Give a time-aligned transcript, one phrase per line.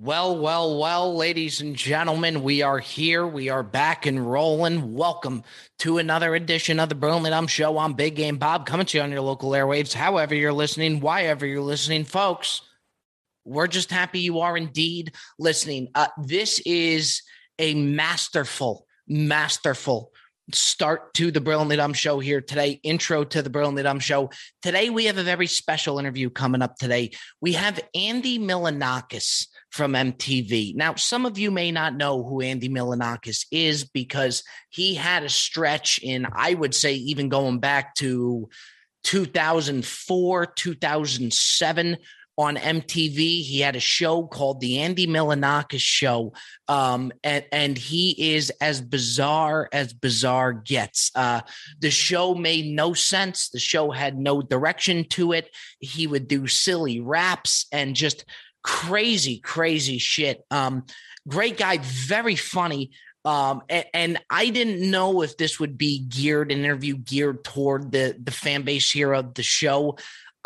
[0.00, 3.26] Well, well, well, ladies and gentlemen, we are here.
[3.26, 4.94] We are back and rolling.
[4.94, 5.42] Welcome
[5.80, 9.10] to another edition of the Dumb Show on Big Game Bob, coming to you on
[9.10, 9.92] your local airwaves.
[9.92, 12.60] However, you're listening, why ever you're listening, folks.
[13.44, 15.88] We're just happy you are indeed listening.
[15.96, 17.22] Uh, this is
[17.58, 20.12] a masterful, masterful
[20.52, 22.78] start to the Brilliantly Dumb Show here today.
[22.84, 24.30] Intro to the Brilliantly Dumb Show.
[24.62, 27.10] Today, we have a very special interview coming up today.
[27.40, 30.74] We have Andy Milonakis from MTV.
[30.74, 35.28] Now, some of you may not know who Andy Milonakis is because he had a
[35.28, 38.48] stretch in, I would say, even going back to
[39.04, 41.96] 2004, 2007
[42.38, 43.42] on MTV.
[43.42, 46.32] He had a show called The Andy Milonakis Show.
[46.68, 51.10] Um, and, and he is as bizarre as bizarre gets.
[51.16, 51.40] Uh,
[51.80, 53.48] the show made no sense.
[53.48, 55.50] The show had no direction to it.
[55.80, 58.24] He would do silly raps and just
[58.68, 60.44] crazy, crazy shit.
[60.50, 60.84] Um,
[61.26, 62.90] great guy, very funny.
[63.24, 67.92] Um, and, and, I didn't know if this would be geared an interview geared toward
[67.92, 69.96] the the fan base here of the show.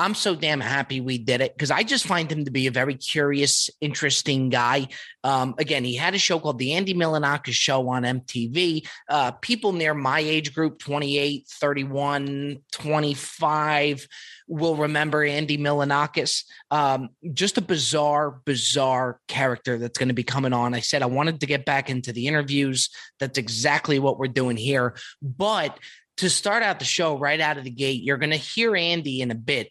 [0.03, 2.73] I'm so damn happy we did it because I just find him to be a
[2.73, 4.89] very curious, interesting guy.
[5.23, 8.89] Um, again, he had a show called The Andy Milonakis Show on MTV.
[9.09, 14.09] Uh, people near my age group, 28, 31, 25,
[14.49, 16.47] will remember Andy Milonakis.
[16.73, 20.75] Um, just a bizarre, bizarre character that's going to be coming on.
[20.75, 22.91] I said I wanted to get back into the interviews.
[23.21, 24.97] That's exactly what we're doing here.
[25.23, 25.79] But
[26.19, 29.21] to start out the show right out of the gate, you're going to hear Andy
[29.21, 29.71] in a bit.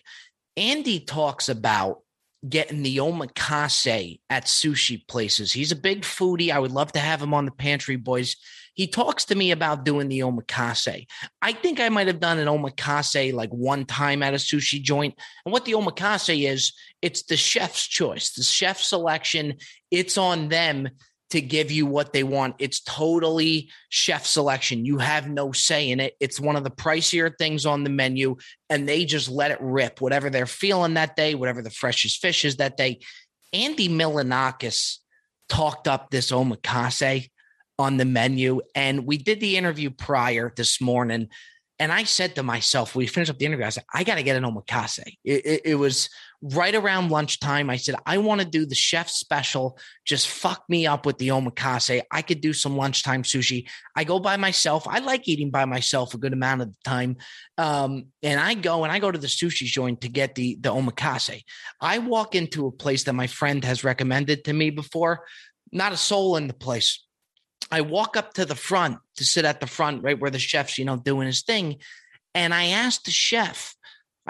[0.58, 2.00] Andy talks about
[2.48, 5.52] getting the omakase at sushi places.
[5.52, 6.52] He's a big foodie.
[6.52, 8.36] I would love to have him on the Pantry Boys.
[8.74, 11.06] He talks to me about doing the omakase.
[11.42, 15.20] I think I might have done an omakase like one time at a sushi joint.
[15.46, 19.58] And what the omakase is, it's the chef's choice, the chef selection.
[19.92, 20.90] It's on them
[21.32, 22.56] to give you what they want.
[22.60, 24.86] It's totally chef selection.
[24.86, 26.16] You have no say in it.
[26.20, 28.36] It's one of the pricier things on the menu,
[28.70, 32.46] and they just let it rip, whatever they're feeling that day, whatever the freshest fish
[32.46, 33.00] is that day.
[33.54, 34.98] Andy Milonakis
[35.50, 37.30] talked up this omakase
[37.80, 41.30] on the menu, and we did the interview prior this morning.
[41.80, 43.66] And I said to myself, we finished up the interview.
[43.66, 45.00] I said, I got to get an omakase.
[45.24, 46.10] It, it, it, was
[46.42, 47.70] right around lunchtime.
[47.70, 49.78] I said, I want to do the chef special.
[50.06, 52.02] Just fuck me up with the omakase.
[52.12, 53.68] I could do some lunchtime sushi.
[53.96, 54.88] I go by myself.
[54.88, 57.18] I like eating by myself a good amount of the time.
[57.58, 60.70] Um, and I go and I go to the sushi joint to get the, the
[60.70, 61.44] omakase.
[61.80, 65.26] I walk into a place that my friend has recommended to me before.
[65.72, 67.00] Not a soul in the place
[67.72, 70.78] I walk up to the front to sit at the front, right where the chef's,
[70.78, 71.78] you know, doing his thing.
[72.36, 73.76] And I asked the chef,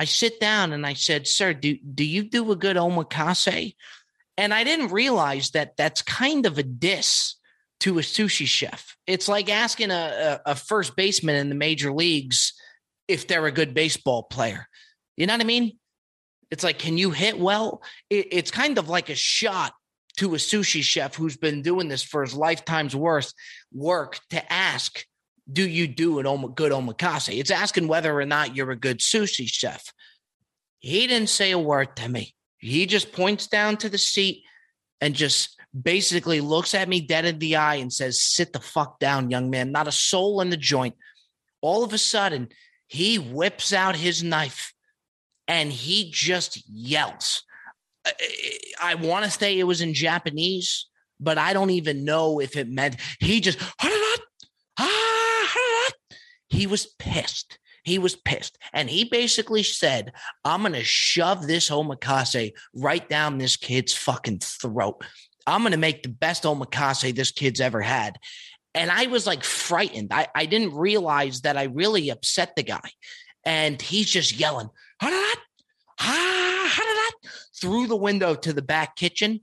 [0.01, 3.75] I sit down and I said, Sir, do, do you do a good omakase?
[4.35, 7.35] And I didn't realize that that's kind of a diss
[7.81, 8.97] to a sushi chef.
[9.05, 12.53] It's like asking a, a, a first baseman in the major leagues
[13.07, 14.67] if they're a good baseball player.
[15.17, 15.77] You know what I mean?
[16.49, 17.83] It's like, can you hit well?
[18.09, 19.71] It, it's kind of like a shot
[20.17, 23.31] to a sushi chef who's been doing this for his lifetime's worth
[23.71, 25.05] work to ask,
[25.51, 27.37] do you do an om- good omakase?
[27.37, 29.91] It's asking whether or not you're a good sushi chef.
[30.79, 32.33] He didn't say a word to me.
[32.57, 34.43] He just points down to the seat
[34.99, 38.99] and just basically looks at me dead in the eye and says, Sit the fuck
[38.99, 39.71] down, young man.
[39.71, 40.95] Not a soul in the joint.
[41.61, 42.49] All of a sudden,
[42.87, 44.73] he whips out his knife
[45.47, 47.43] and he just yells.
[48.81, 50.87] I want to say it was in Japanese,
[51.19, 53.59] but I don't even know if it meant he just
[56.51, 57.57] he was pissed.
[57.83, 58.57] He was pissed.
[58.73, 60.11] And he basically said,
[60.45, 65.03] I'm going to shove this omakase right down this kid's fucking throat.
[65.47, 68.17] I'm going to make the best omakase this kid's ever had.
[68.75, 70.13] And I was like frightened.
[70.13, 72.91] I, I didn't realize that I really upset the guy.
[73.43, 74.69] And he's just yelling,
[75.01, 75.35] ah,
[77.59, 79.41] through the window to the back kitchen.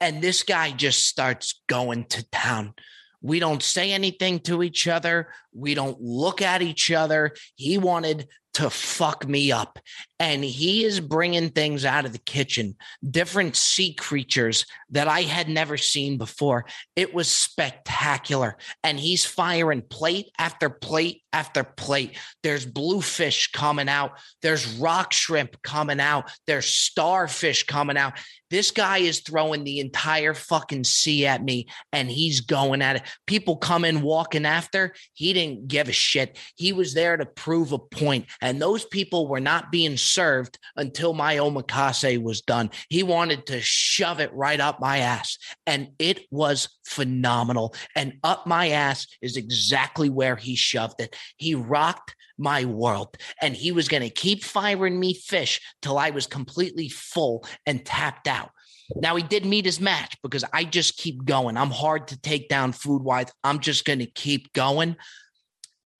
[0.00, 2.74] And this guy just starts going to town.
[3.22, 5.28] We don't say anything to each other.
[5.52, 7.34] We don't look at each other.
[7.54, 9.78] He wanted to fuck me up.
[10.18, 12.76] And he is bringing things out of the kitchen,
[13.08, 16.66] different sea creatures that I had never seen before.
[16.94, 18.56] It was spectacular.
[18.84, 22.18] And he's firing plate after plate after plate.
[22.42, 24.12] There's bluefish coming out,
[24.42, 28.14] there's rock shrimp coming out, there's starfish coming out.
[28.50, 33.02] This guy is throwing the entire fucking sea at me and he's going at it.
[33.26, 34.92] People come in walking after.
[35.14, 36.36] He didn't give a shit.
[36.56, 41.12] He was there to prove a point And those people were not being served until
[41.12, 42.70] my omakase was done.
[42.88, 45.38] He wanted to shove it right up my ass.
[45.66, 47.74] And it was phenomenal.
[47.94, 51.16] And up my ass is exactly where he shoved it.
[51.36, 53.16] He rocked my world.
[53.42, 57.84] And he was going to keep firing me fish till I was completely full and
[57.84, 58.50] tapped out.
[58.96, 61.56] Now he did meet his match because I just keep going.
[61.56, 63.26] I'm hard to take down food wise.
[63.44, 64.96] I'm just going to keep going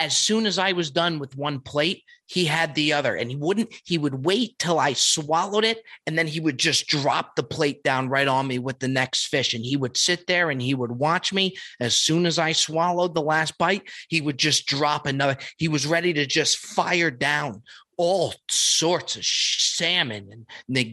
[0.01, 3.37] as soon as I was done with one plate, he had the other and he
[3.37, 7.43] wouldn't, he would wait till I swallowed it and then he would just drop the
[7.43, 9.53] plate down right on me with the next fish.
[9.53, 11.55] And he would sit there and he would watch me.
[11.81, 15.37] As soon as I swallowed the last bite, he would just drop another.
[15.59, 17.63] He was ready to just fire down
[17.99, 20.47] all sorts of salmon and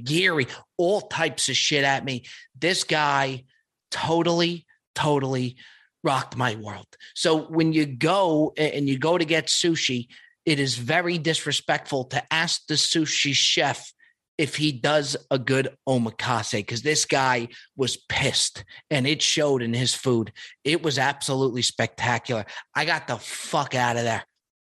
[0.06, 2.26] nigiri, all types of shit at me.
[2.60, 3.46] This guy
[3.90, 4.66] totally,
[4.96, 5.56] totally
[6.04, 6.88] rocked my world.
[7.16, 10.08] So when you go and you go to get sushi,
[10.46, 13.92] it is very disrespectful to ask the sushi chef
[14.38, 19.74] if he does a good omakase because this guy was pissed and it showed in
[19.74, 20.32] his food.
[20.64, 22.46] It was absolutely spectacular.
[22.76, 24.24] I got the fuck out of there.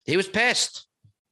[0.04, 0.86] He was pissed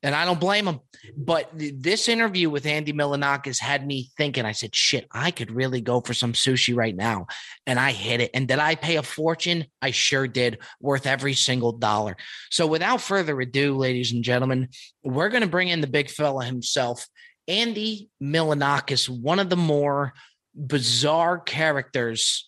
[0.04, 0.82] and I don't blame him.
[1.18, 4.46] But this interview with Andy Milonakis had me thinking.
[4.46, 7.28] I said, "Shit, I could really go for some sushi right now,"
[7.66, 8.32] and I hit it.
[8.34, 9.66] And did I pay a fortune?
[9.82, 12.18] I sure did, worth every single dollar.
[12.52, 14.70] So, without further ado, ladies and gentlemen,
[15.04, 17.08] we're going to bring in the big fella himself,
[17.48, 20.14] Andy Milonakis, one of the more
[20.56, 22.46] bizarre characters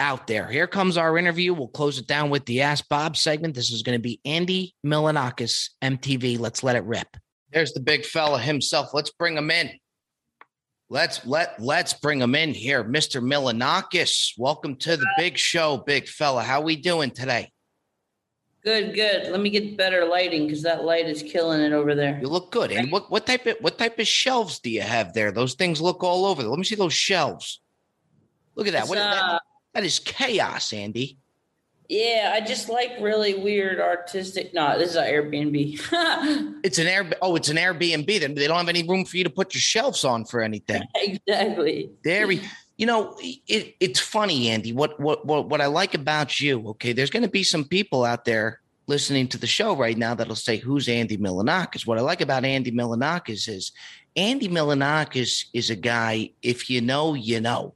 [0.00, 0.46] out there.
[0.46, 1.52] Here comes our interview.
[1.54, 3.54] We'll close it down with the Ask Bob segment.
[3.54, 6.38] This is going to be Andy Milonakis, MTV.
[6.38, 7.16] Let's let it rip.
[7.52, 8.92] There's the big fella himself.
[8.92, 9.70] Let's bring him in.
[10.90, 13.22] Let's let let's bring him in here, Mr.
[13.22, 14.32] Milonakis.
[14.38, 16.42] Welcome to the big show, big fella.
[16.42, 17.52] How we doing today?
[18.64, 19.30] Good, good.
[19.30, 22.18] Let me get better lighting because that light is killing it over there.
[22.20, 22.72] You look good.
[22.72, 25.30] And what what type of what type of shelves do you have there?
[25.30, 26.42] Those things look all over.
[26.42, 27.60] Let me see those shelves.
[28.54, 28.88] Look at that.
[28.88, 29.42] What, uh, that,
[29.74, 31.18] that is chaos, Andy.
[31.88, 34.52] Yeah, I just like really weird artistic.
[34.52, 36.60] No, this is an Airbnb.
[36.62, 37.10] it's an air.
[37.22, 38.20] Oh, it's an Airbnb.
[38.20, 40.82] Then they don't have any room for you to put your shelves on for anything.
[40.96, 41.90] exactly.
[42.04, 44.74] There, you know, it, it's funny, Andy.
[44.74, 46.68] What what what what I like about you?
[46.68, 50.14] Okay, there's going to be some people out there listening to the show right now
[50.14, 53.72] that'll say, "Who's Andy Milonakis?" What I like about Andy Milonakis is
[54.14, 56.32] Andy Milonakis is a guy.
[56.42, 57.74] If you know, you know.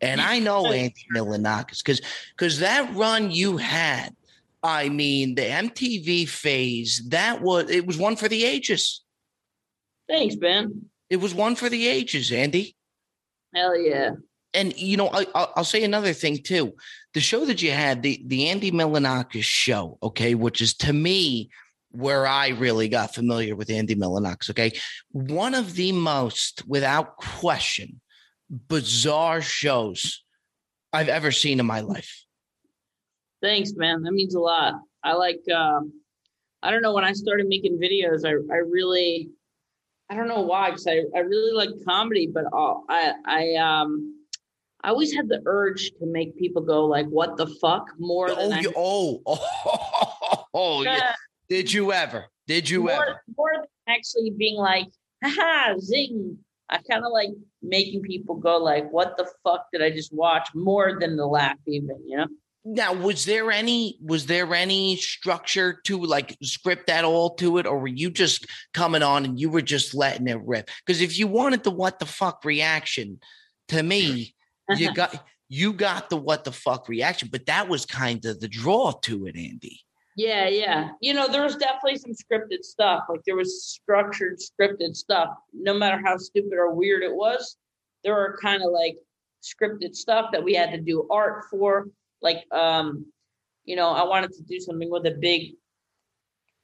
[0.00, 2.00] And I know Andy Milonakis because
[2.36, 4.14] because that run you had,
[4.62, 9.02] I mean, the MTV phase, that was it was one for the ages.
[10.08, 10.86] Thanks, Ben.
[11.10, 12.76] It was one for the ages, Andy.
[13.54, 14.12] Hell yeah.
[14.54, 16.74] And you know, I, I'll say another thing too.
[17.14, 21.50] The show that you had, the the Andy Milonakis show, okay, which is to me
[21.90, 24.50] where I really got familiar with Andy Milonakis.
[24.50, 24.72] Okay,
[25.10, 28.00] one of the most, without question,
[28.50, 30.24] bizarre shows
[30.92, 32.24] I've ever seen in my life.
[33.42, 34.02] Thanks, man.
[34.02, 34.74] That means a lot.
[35.02, 35.40] I like.
[35.54, 35.92] Um,
[36.62, 36.92] I don't know.
[36.92, 39.30] When I started making videos, I I really,
[40.10, 44.14] I don't know why, because I I really like comedy, but I I um.
[44.84, 48.48] I always had the urge to make people go like, "What the fuck?" More oh,
[48.48, 51.16] than you, oh, oh, oh, yeah.
[51.48, 52.26] Did you ever?
[52.46, 53.22] Did you more, ever?
[53.36, 54.86] More than actually being like,
[55.24, 56.38] "Ha zing!"
[56.70, 57.30] I kind of like
[57.62, 61.56] making people go like, "What the fuck did I just watch?" More than the laugh,
[61.66, 62.26] even you know.
[62.64, 67.66] Now, was there any was there any structure to like script at all to it,
[67.66, 70.68] or were you just coming on and you were just letting it rip?
[70.84, 73.20] Because if you wanted the what the fuck reaction,
[73.68, 74.34] to me,
[74.76, 78.48] you got you got the what the fuck reaction, but that was kind of the
[78.48, 79.80] draw to it, Andy.
[80.18, 80.88] Yeah, yeah.
[81.00, 83.04] You know, there was definitely some scripted stuff.
[83.08, 85.28] Like there was structured, scripted stuff.
[85.52, 87.56] No matter how stupid or weird it was,
[88.02, 88.96] there were kind of like
[89.44, 91.86] scripted stuff that we had to do art for.
[92.20, 93.06] Like, um,
[93.64, 95.52] you know, I wanted to do something with a big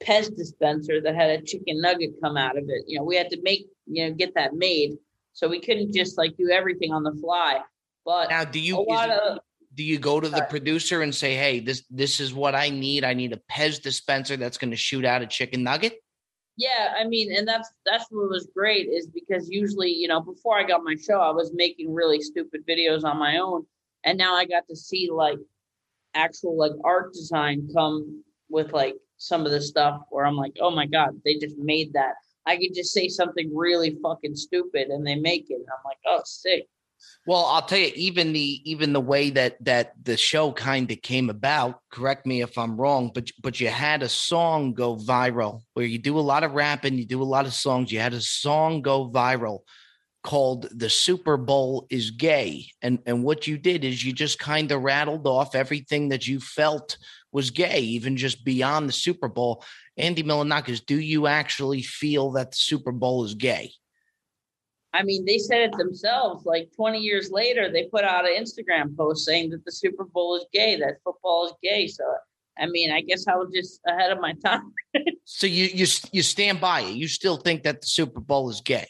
[0.02, 2.82] Pez dispenser that had a chicken nugget come out of it.
[2.88, 4.96] You know, we had to make, you know, get that made.
[5.32, 7.60] So we couldn't just like do everything on the fly.
[8.04, 8.78] But now, do you?
[8.78, 9.38] A lot of,
[9.74, 13.04] do you go to the producer and say, "Hey, this this is what I need.
[13.04, 16.02] I need a Pez dispenser that's going to shoot out a chicken nugget"?
[16.56, 20.58] Yeah, I mean, and that's that's what was great is because usually, you know, before
[20.58, 23.66] I got my show, I was making really stupid videos on my own,
[24.04, 25.38] and now I got to see like
[26.14, 30.70] actual like art design come with like some of the stuff where I'm like, oh
[30.70, 32.14] my god, they just made that.
[32.46, 35.54] I could just say something really fucking stupid and they make it.
[35.54, 36.68] And I'm like, oh, sick.
[37.26, 41.00] Well, I'll tell you, even the even the way that that the show kind of
[41.00, 41.80] came about.
[41.90, 45.98] Correct me if I'm wrong, but but you had a song go viral where you
[45.98, 47.90] do a lot of rapping, you do a lot of songs.
[47.90, 49.60] You had a song go viral
[50.22, 54.70] called "The Super Bowl is Gay," and and what you did is you just kind
[54.70, 56.98] of rattled off everything that you felt
[57.32, 59.64] was gay, even just beyond the Super Bowl.
[59.96, 63.72] Andy Milonakis, do you actually feel that the Super Bowl is gay?
[64.94, 66.46] I mean, they said it themselves.
[66.46, 70.36] Like 20 years later, they put out an Instagram post saying that the Super Bowl
[70.36, 71.88] is gay, that football is gay.
[71.88, 72.04] So,
[72.56, 74.72] I mean, I guess I was just ahead of my time.
[75.24, 76.94] so you you you stand by it.
[76.94, 78.86] You still think that the Super Bowl is gay?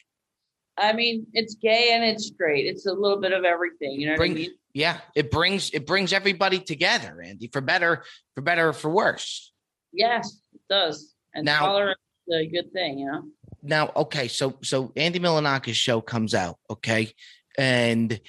[0.77, 2.67] I mean, it's gay and it's straight.
[2.67, 3.93] It's a little bit of everything.
[3.93, 4.51] You know Bring, I mean?
[4.75, 9.53] Yeah, it brings it brings everybody together, Andy, for better for better or for worse.
[9.91, 11.15] Yes, it does.
[11.35, 13.23] And now, tolerance is a good thing, you know
[13.65, 17.13] now, okay, so so Andy Milonakis show comes out, okay,
[17.59, 18.21] and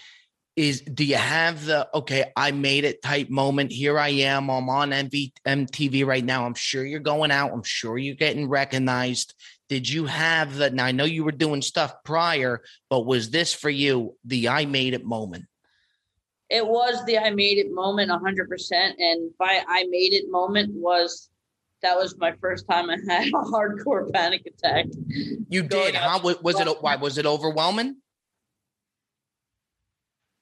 [0.56, 4.70] is do you have the okay i made it type moment here i am i'm
[4.70, 9.34] on MV, mtv right now i'm sure you're going out i'm sure you're getting recognized.
[9.68, 13.54] Did you have the now i know you were doing stuff prior but was this
[13.54, 15.46] for you the i made it moment?
[16.50, 21.30] It was the i made it moment 100% and by i made it moment was
[21.86, 24.86] that was my first time I had a hardcore panic attack.
[25.50, 26.20] You did, huh?
[26.42, 27.98] Was it why was it overwhelming?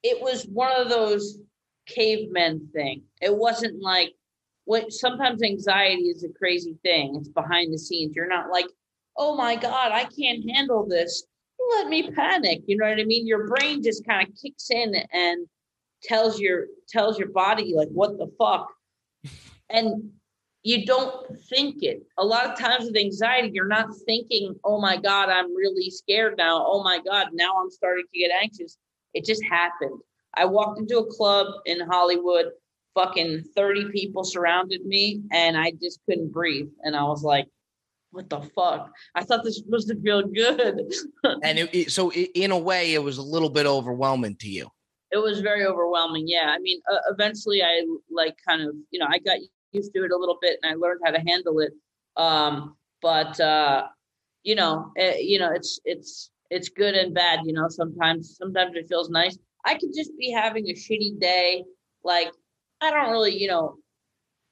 [0.02, 1.38] It was one of those
[1.86, 3.02] cavemen thing.
[3.20, 4.14] It wasn't like
[4.64, 7.16] what sometimes anxiety is a crazy thing.
[7.16, 8.16] It's behind the scenes.
[8.16, 8.66] You're not like,
[9.18, 11.24] oh my God, I can't handle this.
[11.76, 12.62] Let me panic.
[12.66, 13.26] You know what I mean?
[13.26, 15.46] Your brain just kind of kicks in and
[16.02, 18.68] tells your tells your body like what the fuck.
[19.68, 20.10] And
[20.64, 22.02] you don't think it.
[22.18, 26.36] A lot of times with anxiety, you're not thinking, oh my God, I'm really scared
[26.38, 26.64] now.
[26.66, 28.78] Oh my God, now I'm starting to get anxious.
[29.12, 30.00] It just happened.
[30.34, 32.46] I walked into a club in Hollywood,
[32.94, 36.70] fucking 30 people surrounded me, and I just couldn't breathe.
[36.82, 37.46] And I was like,
[38.10, 38.90] what the fuck?
[39.14, 40.80] I thought this was supposed to feel good.
[41.42, 44.48] and it, it, so, it, in a way, it was a little bit overwhelming to
[44.48, 44.68] you.
[45.10, 46.26] It was very overwhelming.
[46.26, 46.46] Yeah.
[46.48, 49.38] I mean, uh, eventually I like kind of, you know, I got
[49.74, 51.72] used to it a little bit and I learned how to handle it.
[52.16, 53.88] Um, but uh,
[54.42, 57.40] you know, it, eh, you know, it's it's it's good and bad.
[57.44, 59.36] You know, sometimes sometimes it feels nice.
[59.64, 61.64] I could just be having a shitty day.
[62.04, 62.30] Like
[62.80, 63.76] I don't really, you know,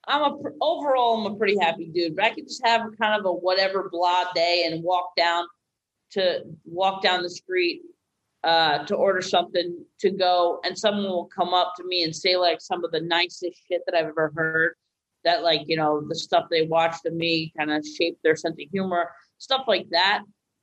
[0.06, 3.26] I'm a overall I'm a pretty happy dude, but I could just have kind of
[3.26, 5.46] a whatever blah day and walk down
[6.12, 7.82] to walk down the street
[8.44, 12.36] uh, to order something to go, and someone will come up to me and say
[12.36, 14.74] like some of the nicest shit that I've ever heard
[15.24, 18.56] that like you know the stuff they watched of me kind of shaped their sense
[18.60, 20.22] of humor stuff like that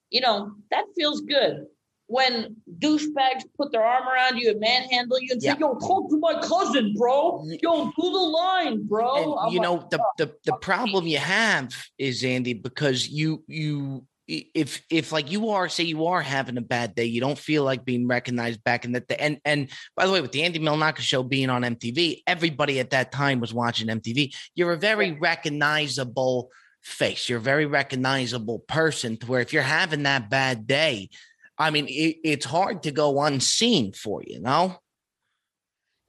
[0.09, 1.65] you know that feels good
[2.09, 5.53] when douchebags put their arm around you and manhandle you and yeah.
[5.53, 7.45] say, "Yo, talk to my cousin, bro.
[7.61, 11.71] Yo, do the line, bro." And, you like, know the the the problem you have
[11.99, 16.61] is Andy because you you if if like you are say you are having a
[16.61, 20.05] bad day you don't feel like being recognized back in the day and and by
[20.05, 23.53] the way with the andy milonakis show being on mtv everybody at that time was
[23.53, 27.27] watching mtv you're a very recognizable face.
[27.27, 31.09] You're a very recognizable person to where if you're having that bad day
[31.57, 34.77] i mean it, it's hard to go unseen for you, know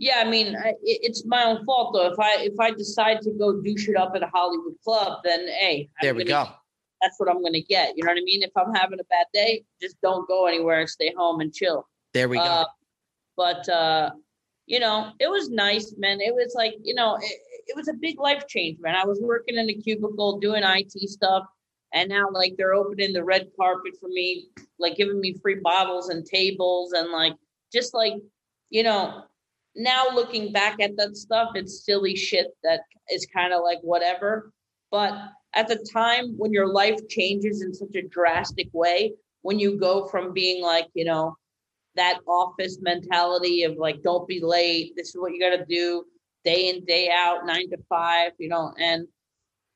[0.02, 2.10] yeah, I mean, it's my own fault though.
[2.10, 5.46] If I if I decide to go do shit up at a Hollywood club, then
[5.46, 6.48] hey, there I'm we go
[7.00, 7.96] that's what I'm going to get.
[7.96, 8.42] You know what I mean?
[8.42, 11.88] If I'm having a bad day, just don't go anywhere stay home and chill.
[12.12, 12.42] There we go.
[12.42, 12.64] Uh,
[13.36, 14.10] but uh,
[14.66, 16.20] you know, it was nice, man.
[16.20, 18.94] It was like, you know, it, it was a big life change, man.
[18.94, 21.44] I was working in a cubicle doing IT stuff,
[21.92, 26.08] and now like they're opening the red carpet for me, like giving me free bottles
[26.08, 27.34] and tables, and like
[27.72, 28.14] just like,
[28.70, 29.24] you know,
[29.76, 32.80] now looking back at that stuff, it's silly shit that
[33.12, 34.52] is kind of like whatever.
[34.90, 35.14] But
[35.54, 40.06] at the time when your life changes in such a drastic way, when you go
[40.06, 41.36] from being like, you know,
[41.96, 46.04] that office mentality of like, don't be late, this is what you got to do
[46.44, 49.06] day in, day out, nine to five, you know, and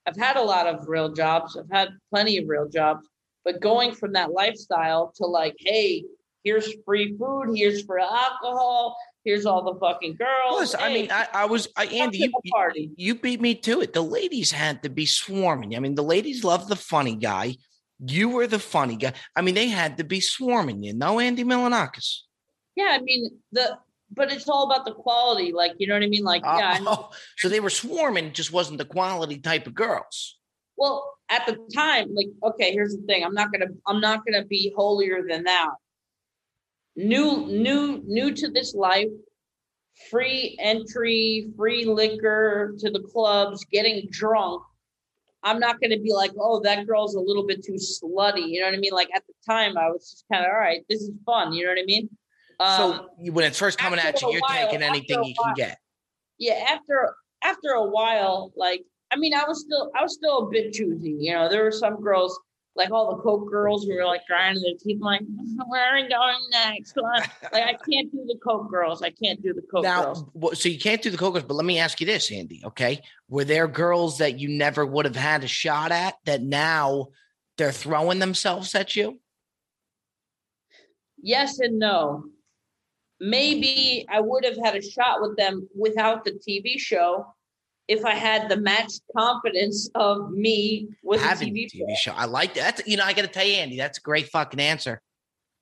[0.06, 1.56] I've had a lot of real jobs.
[1.56, 3.08] I've had plenty of real jobs,
[3.44, 6.04] but going from that lifestyle to like, hey,
[6.42, 10.60] here's free food, here's free alcohol, here's all the fucking girls.
[10.60, 12.90] Listen, hey, I mean, I, I was, I, Andy, you, party.
[12.96, 13.92] you beat me to it.
[13.92, 15.74] The ladies had to be swarming.
[15.74, 17.56] I mean, the ladies love the funny guy.
[18.06, 19.14] You were the funny guy.
[19.34, 20.94] I mean, they had to be swarming you.
[20.94, 22.18] No, Andy Milonakis.
[22.76, 23.78] Yeah, I mean the,
[24.10, 25.52] but it's all about the quality.
[25.52, 26.24] Like, you know what I mean?
[26.24, 26.78] Like, uh, yeah.
[26.80, 28.32] Oh, so they were swarming.
[28.32, 30.38] Just wasn't the quality type of girls.
[30.76, 33.24] Well, at the time, like, okay, here's the thing.
[33.24, 35.72] I'm not gonna, I'm not gonna be holier than thou
[36.96, 39.08] new new new to this life
[40.10, 44.62] free entry free liquor to the clubs getting drunk.
[45.42, 48.60] I'm not going to be like oh that girl's a little bit too slutty you
[48.60, 48.92] know what i mean?
[48.92, 51.64] Like at the time i was just kind of all right this is fun you
[51.64, 52.08] know what i mean?
[52.60, 55.78] Um, so when it's first coming at you you're while, taking anything you can get.
[56.38, 60.50] Yeah after after a while like i mean i was still i was still a
[60.50, 61.48] bit choosy you know?
[61.48, 62.38] There were some girls
[62.76, 64.96] like all the coke girls who were like grinding their teeth.
[64.96, 65.22] I'm like,
[65.66, 66.96] where are we going next?
[66.96, 69.02] like I can't do the coke girls.
[69.02, 70.60] I can't do the coke now, girls.
[70.60, 71.44] So you can't do the coke girls.
[71.44, 72.62] But let me ask you this, Andy.
[72.64, 77.08] Okay, were there girls that you never would have had a shot at that now
[77.58, 79.20] they're throwing themselves at you?
[81.22, 82.24] Yes and no.
[83.20, 87.34] Maybe I would have had a shot with them without the TV show
[87.88, 92.12] if I had the matched confidence of me with Having a TV, TV show.
[92.12, 92.86] I like that.
[92.86, 95.02] You know, I got to tell you, Andy, that's a great fucking answer.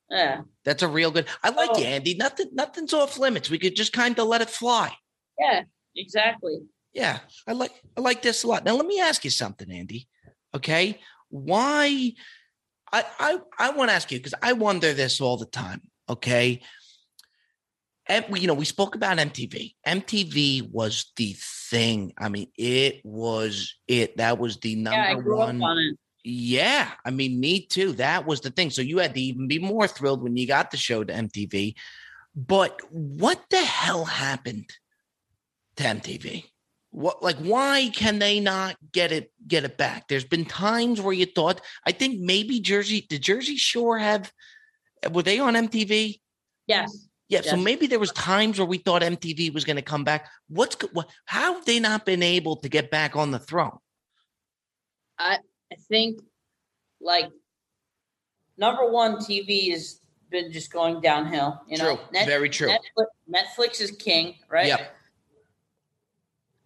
[0.08, 1.26] Yeah, that's a real good.
[1.42, 1.78] I like oh.
[1.78, 2.14] you, Andy.
[2.14, 3.48] Nothing, nothing's off limits.
[3.50, 4.92] We could just kind of let it fly.
[5.38, 5.62] Yeah,
[5.96, 6.60] exactly.
[6.92, 8.64] Yeah, I like I like this a lot.
[8.64, 10.08] Now let me ask you something, Andy.
[10.54, 11.00] Okay,
[11.30, 12.12] why?
[12.92, 15.80] I I I want to ask you because I wonder this all the time.
[16.08, 16.60] Okay,
[18.08, 19.74] you know, we spoke about MTV.
[19.86, 22.12] MTV was the thing.
[22.18, 24.16] I mean, it was it.
[24.16, 25.62] That was the number yeah, one.
[25.62, 25.96] On.
[26.24, 27.92] Yeah, I mean, me too.
[27.92, 28.70] That was the thing.
[28.70, 31.74] So you had to even be more thrilled when you got the show to MTV.
[32.34, 34.70] But what the hell happened
[35.76, 36.44] to MTV?
[36.90, 40.08] What like why can they not get it get it back?
[40.08, 44.30] There's been times where you thought I think maybe Jersey did Jersey Shore have
[45.10, 46.20] were they on MTV?
[46.66, 47.08] Yes.
[47.32, 47.50] Yeah, yes.
[47.50, 50.28] so maybe there was times where we thought MTV was going to come back.
[50.48, 53.78] What's what, how have they not been able to get back on the throne?
[55.18, 55.38] I
[55.72, 56.20] I think
[57.00, 57.30] like
[58.58, 61.62] number one, TV has been just going downhill.
[61.66, 62.68] You know, Net, very true.
[62.68, 64.66] Netflix, Netflix is king, right?
[64.66, 64.88] Yeah.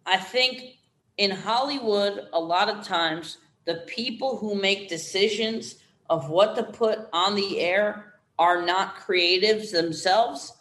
[0.05, 0.79] I think
[1.15, 5.75] in Hollywood, a lot of times the people who make decisions
[6.09, 10.51] of what to put on the air are not creatives themselves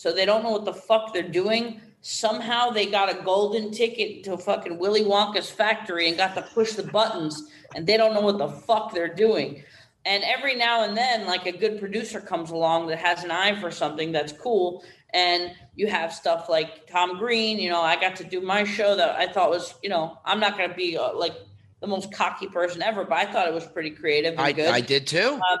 [0.00, 1.78] so they don't know what the fuck they're doing.
[2.00, 6.72] Somehow they got a golden ticket to fucking Willy Wonka's factory and got to push
[6.72, 9.62] the buttons, and they don't know what the fuck they're doing.
[10.06, 13.60] And every now and then, like a good producer comes along that has an eye
[13.60, 14.82] for something that's cool.
[15.12, 17.58] And you have stuff like Tom Green.
[17.58, 20.40] You know, I got to do my show that I thought was, you know, I'm
[20.40, 21.34] not going to be uh, like
[21.82, 24.70] the most cocky person ever, but I thought it was pretty creative and I, good.
[24.70, 25.38] I did too.
[25.52, 25.58] Uh,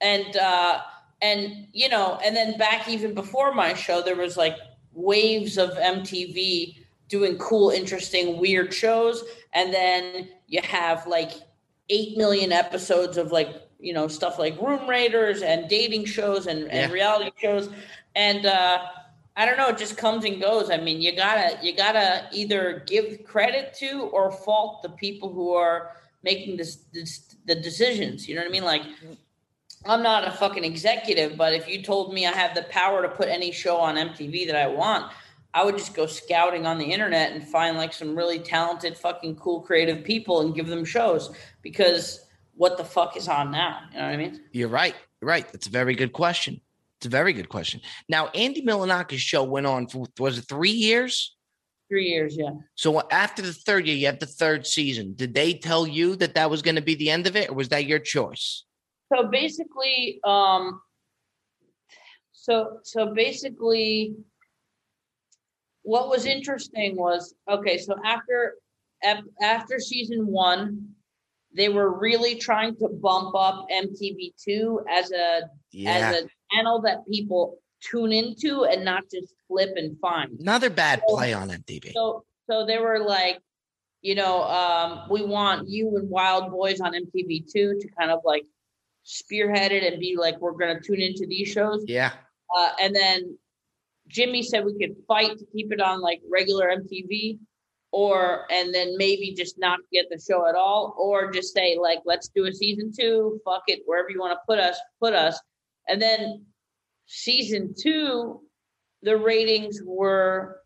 [0.00, 0.80] and uh,
[1.22, 4.56] and you know and then back even before my show there was like
[4.92, 6.76] waves of mtv
[7.08, 9.24] doing cool interesting weird shows.
[9.52, 11.32] And then you have like
[11.88, 13.48] 8 million episodes of like
[13.78, 17.68] you know stuff like room raiders and dating shows and, and reality shows.
[18.16, 18.78] And uh
[19.36, 20.70] i don't know it just comes and goes.
[20.70, 25.54] I mean you gotta you gotta either give credit to or fault the people who
[25.54, 28.26] are making this, this the decisions.
[28.26, 28.64] You know what i mean?
[28.64, 28.82] Like
[29.86, 33.08] I'm not a fucking executive, but if you told me I have the power to
[33.08, 35.12] put any show on MTV that I want,
[35.52, 39.36] I would just go scouting on the internet and find like some really talented, fucking
[39.36, 43.80] cool, creative people and give them shows because what the fuck is on now?
[43.92, 44.40] You know what I mean?
[44.52, 44.94] You're right.
[45.20, 45.50] You're right.
[45.52, 46.60] That's a very good question.
[46.98, 47.80] It's a very good question.
[48.08, 51.36] Now, Andy Milonakis' show went on for, was it three years?
[51.88, 52.50] Three years, yeah.
[52.76, 55.14] So uh, after the third year, you have the third season.
[55.14, 57.54] Did they tell you that that was going to be the end of it, or
[57.54, 58.64] was that your choice?
[59.12, 60.80] So basically, um,
[62.32, 64.14] so so basically,
[65.82, 67.78] what was interesting was okay.
[67.78, 68.54] So after
[69.42, 70.94] after season one,
[71.54, 75.90] they were really trying to bump up MTV two as a yeah.
[75.90, 80.38] as a channel that people tune into and not just flip and find.
[80.40, 81.92] Another bad so, play on MTV.
[81.92, 83.38] So so they were like,
[84.02, 88.44] you know, um, we want you and Wildboyz on MTV two to kind of like
[89.04, 91.84] spearhead it and be like, we're going to tune into these shows.
[91.86, 92.12] Yeah.
[92.56, 93.38] Uh, and then
[94.08, 97.38] Jimmy said we could fight to keep it on like regular MTV
[97.94, 102.00] or and then maybe just not get the show at all or just say like
[102.04, 105.40] let's do a season 2 fuck it wherever you want to put us put us
[105.86, 106.44] and then
[107.06, 108.40] season 2
[109.02, 110.60] the ratings were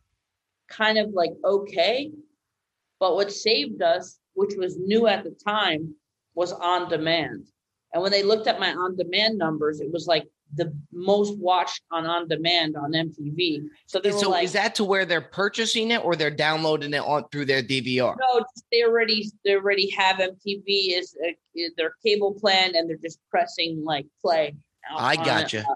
[0.71, 2.11] kind of like okay
[2.99, 5.95] but what saved us which was new at the time
[6.35, 7.45] was on demand
[7.93, 11.83] and when they looked at my on demand numbers, it was like the most watched
[11.91, 13.65] on on demand on MTV.
[13.87, 17.01] So they so like, is that to where they're purchasing it or they're downloading it
[17.01, 18.17] on through their DVR?
[18.19, 21.33] No, they already they already have MTV is, uh,
[21.77, 24.55] their cable plan and they're just pressing like play.
[24.91, 25.61] I gotcha.
[25.61, 25.75] Uh,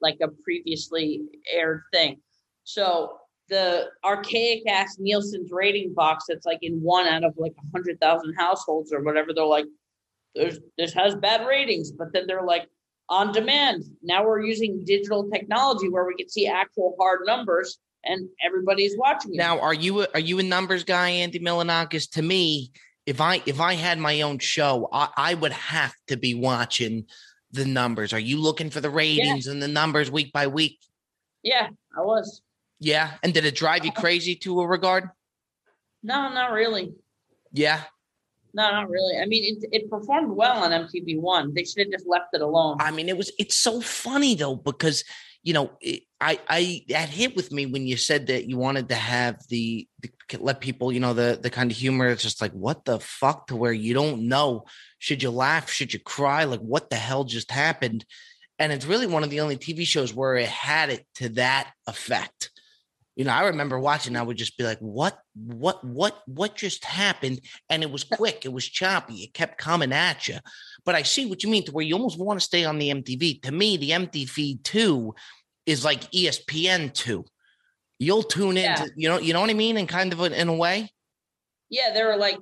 [0.00, 2.20] like a previously aired thing.
[2.64, 7.70] So the archaic ass Nielsen's rating box that's like in one out of like a
[7.72, 9.66] hundred thousand households or whatever, they're like,
[10.34, 12.68] there's this has bad ratings, but then they're like
[13.08, 13.84] on demand.
[14.02, 19.34] Now we're using digital technology where we can see actual hard numbers and everybody's watching
[19.34, 19.38] it.
[19.38, 22.10] Now, are you a, are you a numbers guy, Andy Milonakis?
[22.12, 22.70] To me,
[23.06, 27.06] if I if I had my own show, I, I would have to be watching
[27.50, 28.12] the numbers.
[28.12, 29.52] Are you looking for the ratings yeah.
[29.52, 30.78] and the numbers week by week?
[31.42, 32.42] Yeah, I was.
[32.80, 34.00] Yeah, and did it drive you uh-huh.
[34.00, 35.08] crazy to a regard?
[36.02, 36.94] No, not really.
[37.52, 37.82] Yeah.
[38.54, 39.18] No, not really.
[39.20, 41.52] I mean, it it performed well on MTV One.
[41.52, 42.76] They should have just left it alone.
[42.80, 43.32] I mean, it was.
[43.38, 45.04] It's so funny though because
[45.44, 45.70] you know,
[46.22, 49.86] I, I, that hit with me when you said that you wanted to have the,
[50.00, 52.08] the let people, you know, the, the kind of humor.
[52.08, 54.64] It's just like, what the fuck to where you don't know,
[54.98, 55.70] should you laugh?
[55.70, 56.44] Should you cry?
[56.44, 58.06] Like what the hell just happened?
[58.58, 61.72] And it's really one of the only TV shows where it had it to that
[61.86, 62.50] effect.
[63.16, 66.84] You know, I remember watching, I would just be like, what, what, what, what just
[66.84, 67.40] happened?
[67.70, 70.38] And it was quick, it was choppy, it kept coming at you.
[70.84, 72.90] But I see what you mean to where you almost want to stay on the
[72.90, 73.42] MTV.
[73.42, 75.14] To me, the MTV two
[75.64, 77.24] is like ESPN two.
[78.00, 78.74] You'll tune in, yeah.
[78.74, 80.90] to, you know, you know what I mean, and kind of a, in a way.
[81.70, 82.38] Yeah, they were like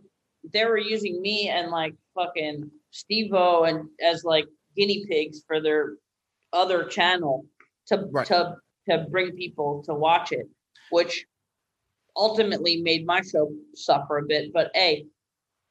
[0.52, 5.94] they were using me and like fucking Steve-O and as like guinea pigs for their
[6.52, 7.46] other channel
[7.87, 8.26] to right.
[8.26, 8.56] to
[8.88, 10.48] to bring people to watch it,
[10.90, 11.26] which
[12.16, 14.52] ultimately made my show suffer a bit.
[14.52, 15.06] But hey,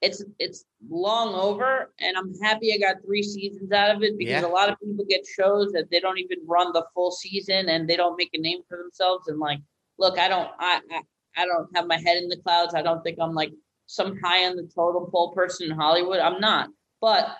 [0.01, 4.41] it's it's long over and i'm happy i got three seasons out of it because
[4.41, 4.45] yeah.
[4.45, 7.87] a lot of people get shows that they don't even run the full season and
[7.87, 9.59] they don't make a name for themselves and like
[9.99, 11.01] look i don't i i,
[11.37, 13.51] I don't have my head in the clouds i don't think i'm like
[13.85, 17.37] some high on the totem pole person in hollywood i'm not but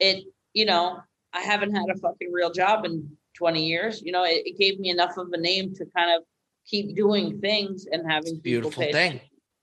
[0.00, 0.98] it you know
[1.32, 4.80] i haven't had a fucking real job in 20 years you know it, it gave
[4.80, 6.24] me enough of a name to kind of
[6.70, 9.20] keep doing things and having beautiful thing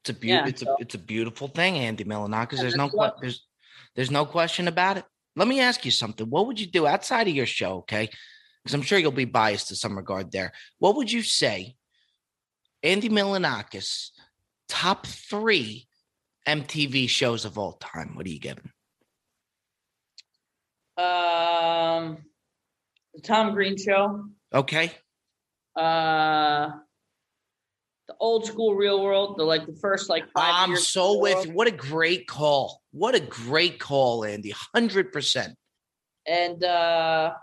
[0.08, 0.46] it's a beautiful.
[0.46, 0.72] Yeah, it's so.
[0.72, 2.60] a it's a beautiful thing, Andy Milonakis.
[2.60, 2.90] There's no
[3.22, 3.46] there's
[3.96, 5.06] there's no question about it.
[5.36, 6.30] Let me ask you something.
[6.30, 7.78] What would you do outside of your show?
[7.80, 8.10] Okay,
[8.64, 10.54] because I'm sure you'll be biased to some regard there.
[10.80, 11.76] What would you say,
[12.84, 14.12] Andy Milonakis,
[14.70, 15.88] top three
[16.48, 18.16] MTV shows of all time?
[18.16, 18.72] What are you giving?
[20.98, 22.18] Um,
[23.14, 24.26] the Tom Green Show.
[24.54, 24.92] Okay.
[25.76, 26.70] Uh,
[28.08, 31.52] the old school real world, the like the first like five I'm so with you.
[31.52, 32.82] What a great call.
[32.92, 34.54] What a great call, Andy.
[34.74, 35.56] Hundred percent.
[36.26, 37.34] And uh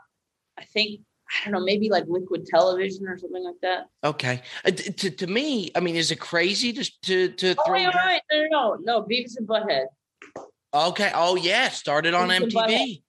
[0.59, 1.01] I think
[1.31, 3.87] I don't know, maybe like liquid television or something like that.
[4.05, 4.43] Okay.
[4.65, 7.75] Uh, to, to me, I mean, is it crazy to to, to oh, throw?
[7.75, 8.43] Wait, wait, wait.
[8.51, 9.87] No, no, no, Beavis and Butthead.
[10.73, 11.13] Okay.
[11.15, 13.03] Oh yeah, started on MTV.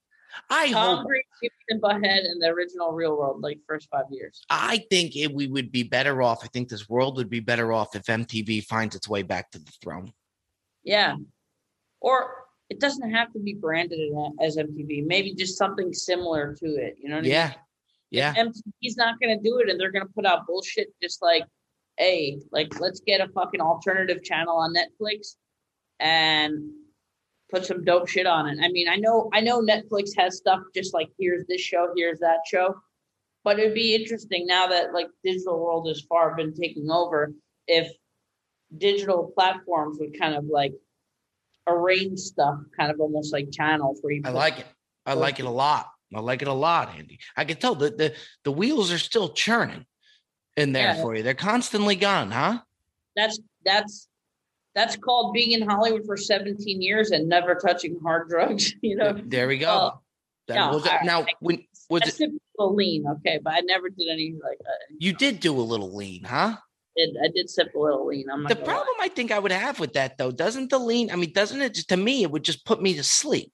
[0.50, 1.06] I Tom hope.
[1.06, 1.22] Green,
[1.68, 4.44] and Butthead, and the original Real World, like first five years.
[4.50, 6.44] I think it, we would be better off.
[6.44, 9.58] I think this world would be better off if MTV finds its way back to
[9.58, 10.12] the throne.
[10.84, 11.16] Yeah,
[12.00, 14.00] or it doesn't have to be branded
[14.40, 15.06] as MTV.
[15.06, 16.96] Maybe just something similar to it.
[17.00, 17.16] You know?
[17.16, 17.30] yeah, I mean?
[17.30, 17.52] Yeah.
[18.10, 18.34] Yeah.
[18.34, 20.88] MTV's not going to do it, and they're going to put out bullshit.
[21.02, 21.44] Just like,
[21.96, 25.34] hey, like let's get a fucking alternative channel on Netflix,
[25.98, 26.70] and
[27.50, 28.58] put some dope shit on it.
[28.62, 32.20] I mean, I know I know Netflix has stuff just like here's this show, here's
[32.20, 32.74] that show.
[33.44, 37.32] But it'd be interesting now that like digital world has far been taking over
[37.68, 37.90] if
[38.76, 40.72] digital platforms would kind of like
[41.66, 44.66] arrange stuff kind of almost like channels where you I like it.
[45.04, 45.90] I like it a lot.
[46.14, 47.18] I like it a lot, Andy.
[47.36, 49.84] I can tell that the the wheels are still churning
[50.56, 51.02] in there yeah.
[51.02, 51.22] for you.
[51.22, 52.60] They're constantly gone, huh?
[53.14, 54.08] That's that's
[54.76, 58.74] that's called being in Hollywood for 17 years and never touching hard drugs.
[58.82, 59.18] You know.
[59.24, 59.70] There we go.
[60.48, 63.04] Uh, no, was I, now I, when was I it a little lean?
[63.06, 64.58] Okay, but I never did any like.
[64.60, 66.56] Uh, you did do a little lean, huh?
[66.96, 68.26] Did I did sip a little lean?
[68.30, 69.06] I'm the problem lie.
[69.06, 71.10] I think I would have with that though, doesn't the lean?
[71.10, 71.74] I mean, doesn't it?
[71.74, 73.52] Just, to me, it would just put me to sleep.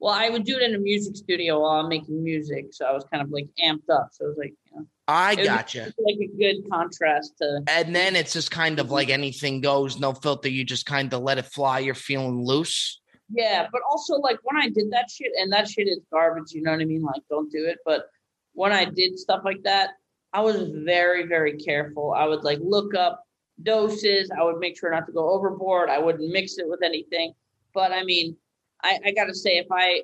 [0.00, 2.92] Well, I would do it in a music studio while I'm making music, so I
[2.92, 4.08] was kind of like amped up.
[4.12, 4.86] So I was like, you know.
[5.06, 5.92] I gotcha.
[5.98, 7.62] Like a good contrast to.
[7.68, 9.14] And then it's just kind of like mm-hmm.
[9.14, 10.48] anything goes, no filter.
[10.48, 11.80] You just kind of let it fly.
[11.80, 13.00] You're feeling loose.
[13.30, 16.52] Yeah, but also like when I did that shit, and that shit is garbage.
[16.52, 17.02] You know what I mean?
[17.02, 17.78] Like, don't do it.
[17.84, 18.06] But
[18.52, 19.90] when I did stuff like that,
[20.32, 22.12] I was very, very careful.
[22.12, 23.24] I would like look up
[23.62, 24.30] doses.
[24.36, 25.90] I would make sure not to go overboard.
[25.90, 27.32] I wouldn't mix it with anything.
[27.72, 28.36] But I mean,
[28.82, 30.02] I, I got to say, if I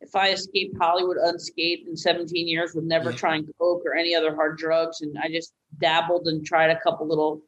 [0.00, 3.16] if I escaped Hollywood unscathed in 17 years with never yeah.
[3.16, 7.06] trying coke or any other hard drugs, and I just dabbled and tried a couple
[7.06, 7.42] little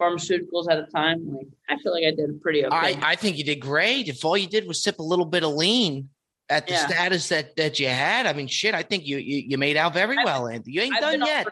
[0.00, 2.74] pharmaceuticals at a time, like I feel like I did pretty okay.
[2.76, 4.08] I, I think you did great.
[4.08, 6.08] If all you did was sip a little bit of lean,
[6.48, 6.86] at the Yeah.
[6.86, 8.26] status that that you had.
[8.26, 10.72] I mean, shit, I think you you, you made out very I've- well, Andy.
[10.72, 11.46] You ain't I've done yet.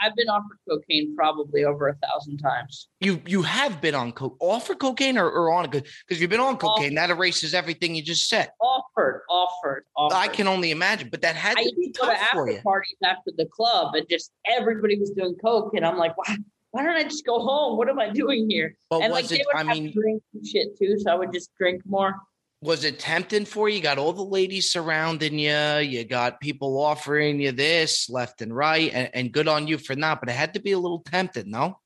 [0.00, 2.88] Offered I've been offered cocaine probably over a thousand times.
[3.00, 6.56] You you have been on coke, offered cocaine or, or on because you've been on
[6.56, 6.94] cocaine.
[6.94, 8.50] That erases everything you just said.
[8.60, 10.16] Offered, offered, offered.
[10.16, 12.40] I can only imagine, but that had I to be to go to tough for
[12.42, 12.62] after you.
[12.62, 16.36] parties after the club, and just everybody was doing coke, and I'm like, why?
[16.72, 17.78] Why don't I just go home?
[17.78, 18.76] What am I doing here?
[18.90, 19.46] But and like was they it?
[19.46, 22.16] would I have mean, drink shit too, so I would just drink more.
[22.66, 23.76] Was it tempting for you?
[23.76, 25.78] You got all the ladies surrounding you.
[25.78, 29.94] You got people offering you this left and right, and, and good on you for
[29.94, 30.20] not.
[30.20, 31.78] But it had to be a little tempting, no?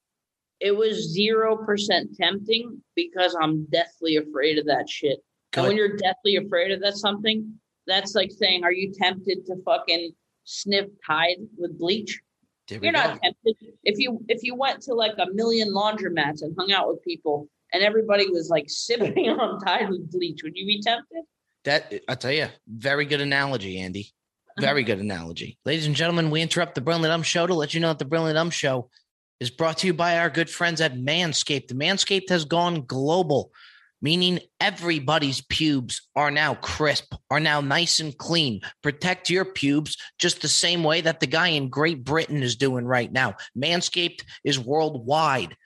[0.58, 5.18] It was zero percent tempting because I'm deathly afraid of that shit.
[5.54, 9.56] And when you're deathly afraid of that something, that's like saying, "Are you tempted to
[9.64, 10.12] fucking
[10.44, 12.18] sniff Tide with bleach?"
[12.70, 12.90] You're go.
[12.90, 13.56] not tempted.
[13.84, 17.48] If you if you went to like a million laundromats and hung out with people,
[17.72, 21.24] and everybody was like sipping on Tide with bleach, would you be tempted?
[21.64, 24.12] That I tell you, very good analogy, Andy.
[24.59, 25.59] Very good analogy.
[25.64, 28.04] Ladies and gentlemen, we interrupt the Brilliant Um Show to let you know that the
[28.04, 28.90] Brilliant Um Show
[29.38, 31.72] is brought to you by our good friends at Manscaped.
[31.72, 33.52] Manscaped has gone global,
[34.02, 38.61] meaning everybody's pubes are now crisp, are now nice and clean.
[38.83, 42.85] Protect your pubes just the same way that the guy in Great Britain is doing
[42.85, 43.35] right now.
[43.56, 45.56] Manscaped is worldwide,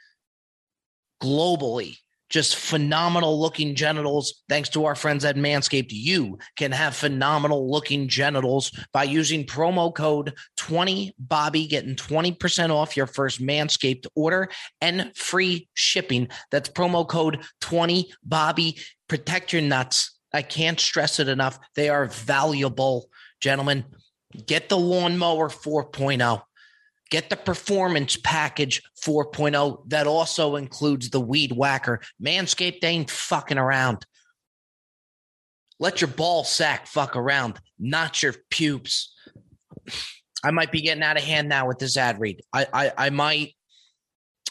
[1.25, 1.97] globally
[2.35, 4.43] just phenomenal looking genitals.
[4.49, 9.95] Thanks to our friends at Manscaped, you can have phenomenal looking genitals by using promo
[9.95, 14.49] code 20Bobby, getting 20% off your first Manscaped order
[14.81, 16.29] and free shipping.
[16.51, 18.81] That's promo code 20Bobby.
[19.09, 20.19] Protect your nuts.
[20.33, 21.61] I can't stress it enough.
[21.77, 23.11] They are valuable,
[23.41, 23.85] gentlemen.
[24.47, 26.43] Get the lawnmower 4.0.
[27.11, 32.01] Get the performance package 4.0 that also includes the weed whacker.
[32.23, 34.07] Manscaped ain't fucking around.
[35.79, 39.15] Let your ball sack fuck around, not your pubes.
[40.43, 42.43] I might be getting out of hand now with this ad read.
[42.53, 43.55] I, I I might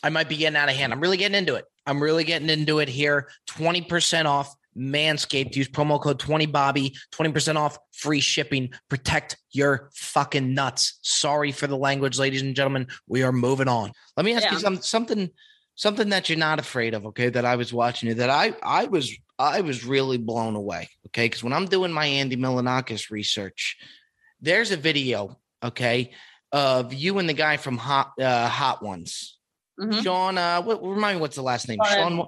[0.03, 0.91] I might be getting out of hand.
[0.91, 1.65] I'm really getting into it.
[1.85, 3.29] I'm really getting into it here.
[3.51, 5.55] 20% off Manscaped.
[5.55, 8.71] Use promo code 20Bobby, 20% off free shipping.
[8.89, 10.99] Protect your fucking nuts.
[11.01, 12.87] Sorry for the language, ladies and gentlemen.
[13.07, 13.91] We are moving on.
[14.17, 15.29] Let me ask you some, something
[15.75, 17.29] something that you're not afraid of, okay?
[17.29, 21.25] That I was watching you that I I was I was really blown away, okay?
[21.25, 23.77] Because when I'm doing my Andy Milonakis research,
[24.41, 26.11] there's a video, okay,
[26.51, 29.37] of you and the guy from Hot uh, Hot Ones.
[29.79, 30.03] Mhm.
[30.03, 31.79] Sean, uh, what remind me what's the last name?
[31.83, 32.27] Sean Sean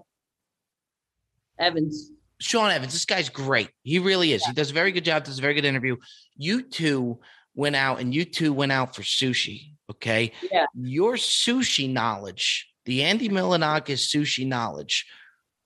[1.60, 2.12] Evans.
[2.40, 2.94] Sean Evans.
[2.94, 3.70] This guy's great.
[3.84, 4.44] He really is.
[4.46, 5.24] He does a very good job.
[5.24, 5.98] Does a very good interview.
[6.36, 7.20] You two
[7.56, 9.72] went out and you two went out for sushi.
[9.90, 10.32] Okay.
[10.52, 10.66] Yeah.
[10.76, 15.06] Your sushi knowledge, the Andy Milonakis sushi knowledge,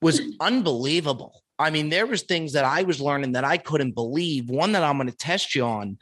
[0.00, 1.42] was unbelievable.
[1.58, 4.48] I mean, there was things that I was learning that I couldn't believe.
[4.48, 5.98] One that I'm going to test you on.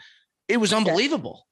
[0.47, 1.47] It was unbelievable.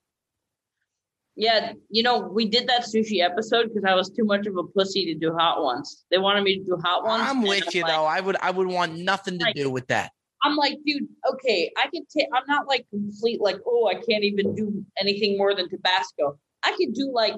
[1.38, 4.62] Yeah, you know, we did that sushi episode because I was too much of a
[4.64, 6.04] pussy to do hot ones.
[6.10, 7.22] They wanted me to do hot ones.
[7.26, 8.04] I'm with you like- though.
[8.04, 10.12] I would I would want nothing to Like- do with that.
[10.44, 12.28] I'm like, dude, okay, I can take.
[12.32, 16.38] I'm not like complete, like, oh, I can't even do anything more than Tabasco.
[16.62, 17.34] I could do like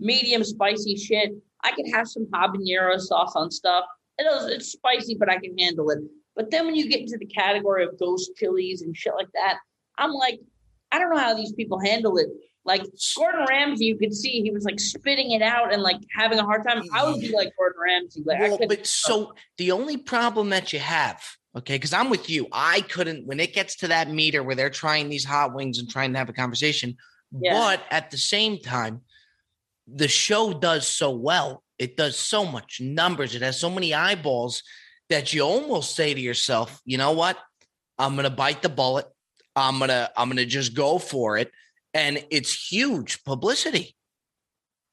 [0.00, 1.30] medium spicy shit.
[1.62, 3.84] I could have some habanero sauce on stuff.
[4.18, 5.98] It is, it's spicy, but I can handle it.
[6.34, 9.58] But then when you get into the category of ghost chilies and shit like that,
[9.98, 10.40] I'm like,
[10.92, 12.28] I don't know how these people handle it.
[12.70, 12.84] Like
[13.16, 16.44] Gordon Ramsay, you could see he was like spitting it out and like having a
[16.44, 16.82] hard time.
[16.94, 17.36] I would be mm-hmm.
[17.36, 18.22] like Gordon Ramsay.
[18.24, 21.20] Like, Well, but so the only problem that you have,
[21.56, 22.46] okay, because I'm with you.
[22.52, 25.90] I couldn't when it gets to that meter where they're trying these hot wings and
[25.90, 26.96] trying to have a conversation.
[27.32, 27.54] Yeah.
[27.54, 29.00] But at the same time,
[29.92, 31.64] the show does so well.
[31.76, 33.34] It does so much numbers.
[33.34, 34.62] It has so many eyeballs
[35.08, 37.36] that you almost say to yourself, you know what?
[37.98, 39.06] I'm gonna bite the bullet.
[39.56, 41.50] I'm gonna I'm gonna just go for it.
[41.94, 43.96] And it's huge publicity.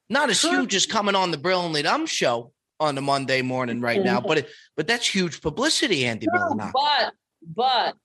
[0.10, 0.60] Not as Sure.
[0.62, 4.40] huge as coming on the Brilliantly Dumb show on a Monday morning right now, but
[4.40, 6.72] it, but that's huge publicity, Andy Milanoff.
[6.74, 7.14] but
[7.56, 7.96] but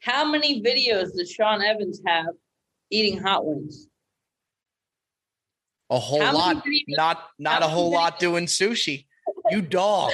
[0.00, 2.26] how many videos does Sean Evans have
[2.90, 3.86] eating hot wings?
[5.90, 9.06] A whole How lot, not not how a whole lot doing sushi.
[9.50, 10.12] You dog,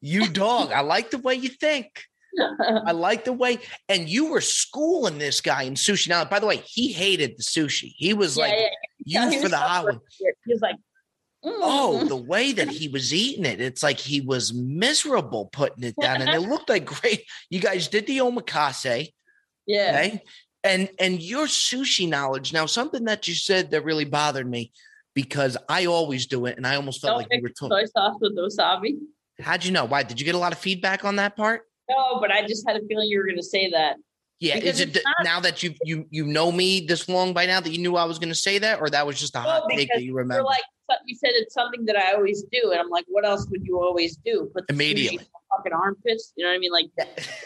[0.00, 0.72] you dog.
[0.72, 2.04] I like the way you think.
[2.38, 6.08] I like the way, and you were schooling this guy in sushi.
[6.08, 7.94] Now, by the way, he hated the sushi.
[7.96, 8.54] He was Yeah, like,
[9.04, 10.00] yeah, you for the hot one.
[10.18, 10.76] He was like,
[11.44, 15.84] Oh, "Mm." the way that he was eating it, it's like he was miserable putting
[15.84, 17.24] it down, and it looked like great.
[17.50, 19.12] You guys did the omakase,
[19.66, 19.90] yeah.
[19.94, 20.22] okay?
[20.64, 22.52] And and your sushi knowledge.
[22.52, 24.72] Now, something that you said that really bothered me
[25.14, 27.72] because I always do it, and I almost felt Don't like you were told.
[27.72, 28.96] soy sauce with wasabi.
[29.40, 29.84] How'd you know?
[29.84, 31.62] Why did you get a lot of feedback on that part?
[31.88, 33.96] No, but I just had a feeling you were going to say that.
[34.40, 37.44] Yeah, Because is it not- now that you you you know me this long by
[37.46, 39.38] now that you knew I was going to say that, or that was just a
[39.42, 40.44] No, hot take that you remember?
[40.44, 40.62] like
[41.06, 43.80] you said it's something that I always do, and I'm like, what else would you
[43.82, 44.48] always do?
[44.54, 45.26] Put the Immediately.
[45.56, 46.32] fucking armpits.
[46.36, 46.70] You know what I mean?
[46.72, 46.86] Like,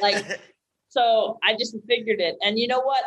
[0.01, 0.41] like-
[0.89, 3.03] so I just figured it, and you know what?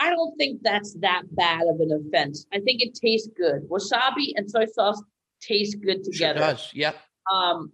[0.00, 2.46] I don't think that's that bad of an offense.
[2.52, 3.62] I think it tastes good.
[3.70, 5.00] Wasabi and soy sauce
[5.40, 6.40] taste good Sure together.
[6.40, 6.68] does.
[6.74, 6.96] Yep.
[7.32, 7.70] Um,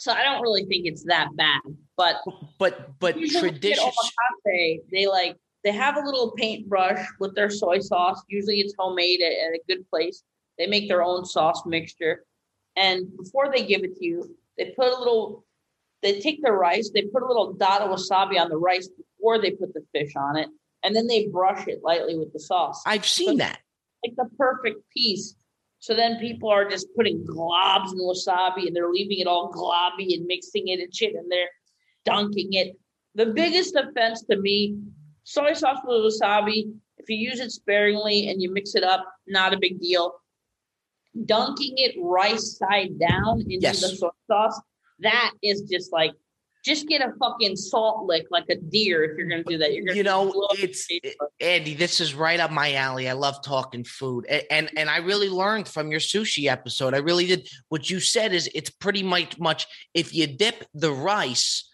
[0.00, 1.60] so I don't really think it's that bad.
[1.98, 2.16] But
[2.58, 3.84] But but tradition.
[3.84, 8.22] omakase, they like they have a little paintbrush with their soy sauce.
[8.28, 10.22] Usually it's homemade at, at a good place.
[10.56, 12.24] They make their own sauce mixture.
[12.76, 15.44] And before they give it to you, they put a little
[16.00, 19.40] they take the rice, they put a little dot of wasabi on the rice before
[19.42, 20.48] they put the fish on it,
[20.84, 22.80] and then they brush it lightly with the sauce.
[22.86, 23.58] I've seen that.
[24.06, 25.34] like the perfect piece.
[25.80, 30.14] So then people are just putting globs in wasabi and they're leaving it all globby
[30.14, 31.48] and mixing it and shit and they're
[32.04, 32.76] dunking it.
[33.14, 34.76] The biggest offense to me,
[35.24, 39.54] soy sauce with wasabi, if you use it sparingly and you mix it up, not
[39.54, 40.14] a big deal.
[41.24, 43.80] Dunking it rice side down into Yes.
[43.80, 44.60] the soy sauce,
[45.00, 46.12] that is just like
[46.64, 49.72] just get a fucking salt lick like a deer if you're gonna do that.
[49.72, 51.16] You're gonna You know, it's buds.
[51.40, 51.74] Andy.
[51.74, 53.08] This is right up my alley.
[53.08, 56.94] I love talking food, A- and and I really learned from your sushi episode.
[56.94, 57.48] I really did.
[57.68, 59.66] What you said is it's pretty much much.
[59.94, 61.67] If you dip the rice,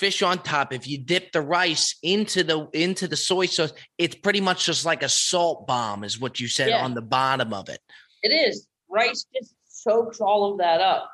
[0.00, 0.72] fish on top.
[0.72, 4.84] If you dip the rice into the into the soy sauce, it's pretty much just
[4.86, 6.82] like a salt bomb, is what you said Yeah.
[6.84, 7.80] on the bottom of it.
[8.22, 8.66] It is.
[8.88, 11.08] Rice just soaks all of that up.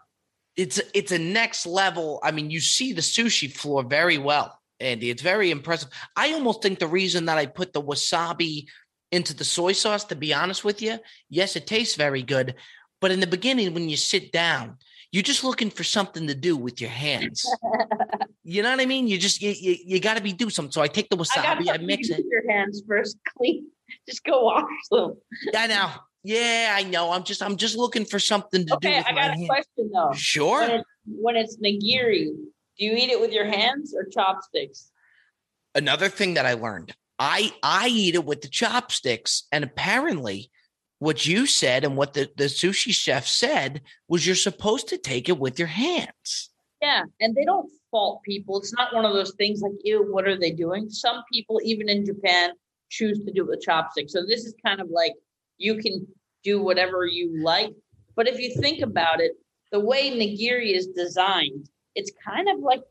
[0.56, 2.18] it's it's a next level.
[2.22, 5.10] I mean, you see the sushi floor very well, Andy.
[5.10, 5.90] It's very impressive.
[6.16, 8.64] I almost think the reason that I put the wasabi
[9.12, 12.54] into the soy sauce, to be honest with you, yes, it tastes very good.
[13.00, 14.78] But in the beginning, when you sit down,
[15.16, 17.42] you're just looking for something to do with your hands.
[18.44, 19.08] you know what I mean?
[19.08, 20.70] You just you you, you got to be do something.
[20.70, 22.22] So I take the wasabi, I, something mix it.
[22.30, 23.66] Your hands first, clean.
[24.06, 25.14] Just go wash them.
[25.56, 25.90] I know.
[26.22, 27.12] Yeah, I know.
[27.12, 29.46] I'm just I'm just looking for something to do Okay, I my got a hands.
[29.46, 30.08] question though.
[30.08, 30.62] When, Sure.
[30.68, 34.90] it, when it's nigiri, do you eat it with your hands or chopsticks?
[35.74, 36.94] another thing that I learned.
[37.18, 40.50] I I eat it with the chopsticks, and apparently,
[40.98, 45.28] what you said and what the, the sushi chef said was you're supposed to take
[45.28, 46.50] it with your hands.
[46.80, 48.58] Yeah, and they don't fault people.
[48.58, 50.88] It's not one of those things like, ew, what are they doing?
[50.90, 52.50] Some people, even in Japan,
[52.90, 54.12] choose to do it with chopsticks.
[54.12, 55.12] So this is kind of like
[55.58, 56.06] you can
[56.44, 57.72] do whatever you like.
[58.14, 59.32] But if you think about it,
[59.72, 62.82] the way nigiri is designed, it's kind of like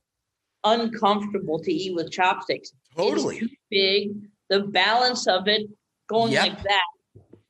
[0.63, 2.72] uncomfortable to eat with chopsticks.
[2.98, 4.12] It's too big.
[4.50, 5.70] The balance of it
[6.08, 6.48] going Yep.
[6.48, 6.84] like that,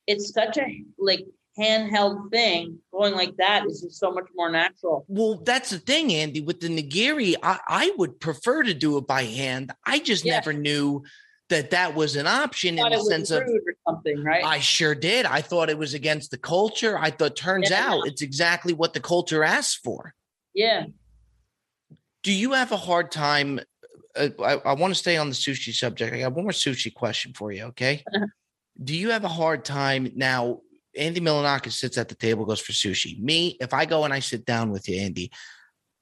[0.07, 0.65] it's such a
[0.97, 1.25] like
[1.57, 2.79] handheld thing.
[2.91, 5.05] Going like that is just so much more natural.
[5.07, 6.41] Well, that's the thing, Andy.
[6.41, 9.71] With the nigiri, I, I would prefer to do it by hand.
[9.85, 10.33] I just Yeah.
[10.35, 11.03] never knew
[11.49, 13.43] that that was an option in the sense of
[13.87, 14.43] something, right?
[14.43, 15.25] I sure did.
[15.27, 16.97] I thought it was against the culture.
[16.97, 17.87] I thought turns Yeah.
[17.93, 20.13] out it's exactly what the culture asks for.
[20.55, 20.85] yeah.
[22.23, 23.59] do you have a hard time
[24.15, 26.91] uh, I, I want to stay on the sushi subject i got one more sushi
[26.93, 28.25] question for you okay Uh-huh.
[28.81, 30.61] Do you have a hard time now?
[30.97, 33.19] Andy milonakis sits at the table goes for sushi.
[33.19, 35.29] Me if i go and i sit down with you andy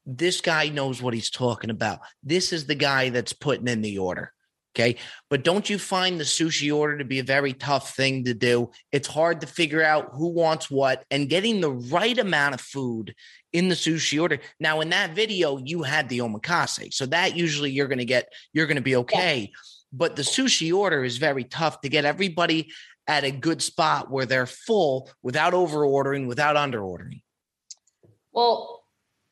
[0.06, 2.00] this guy knows what he's talking about.
[2.22, 4.34] This is the guy that's putting in the order
[4.76, 4.96] okay?
[5.30, 8.72] But don't you find the sushi order to be a very tough thing to do?
[8.92, 13.16] It's hard to figure out who wants what and getting the right amount of food
[13.52, 14.40] in the sushi order.
[14.60, 18.32] Now, in that video, you had the omakase, so that usually you're going to get,
[18.52, 19.52] you're going to be okay.
[19.94, 22.72] But the sushi order is very tough to get everybody
[23.08, 27.22] at a good spot where they're full without over ordering, without under ordering.
[28.32, 28.84] Well,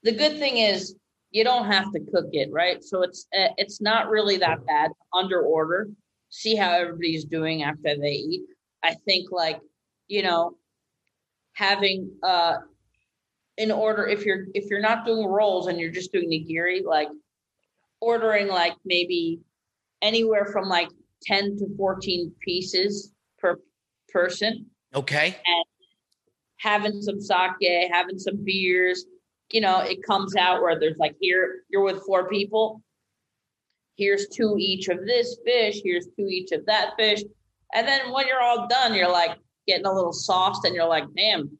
[0.04, 0.96] the good thing is
[1.32, 2.84] you don't have to cook it, right?
[2.84, 4.92] So it's uh, it's not really that bad.
[5.14, 5.90] Under order,
[6.30, 8.44] see how everybody's doing after they eat.
[8.84, 9.60] I think like
[10.08, 10.58] you know
[11.54, 12.58] having uh
[13.58, 17.10] in order if you're if you're not doing rolls and you're just doing nigiri, like
[18.00, 19.40] ordering like maybe
[20.02, 20.90] anywhere from like
[21.24, 23.60] 10 to 14 pieces per
[24.10, 25.38] person Okay.
[26.58, 29.06] having some sake, having some beers.
[29.52, 32.82] You know, it comes out where there's like here you're with four people.
[33.98, 35.82] Here's two each of this fish.
[35.84, 37.22] Here's two each of that fish.
[37.74, 41.06] And then when you're all done, you're like getting a little sauced, and you're like,
[41.16, 41.58] damn,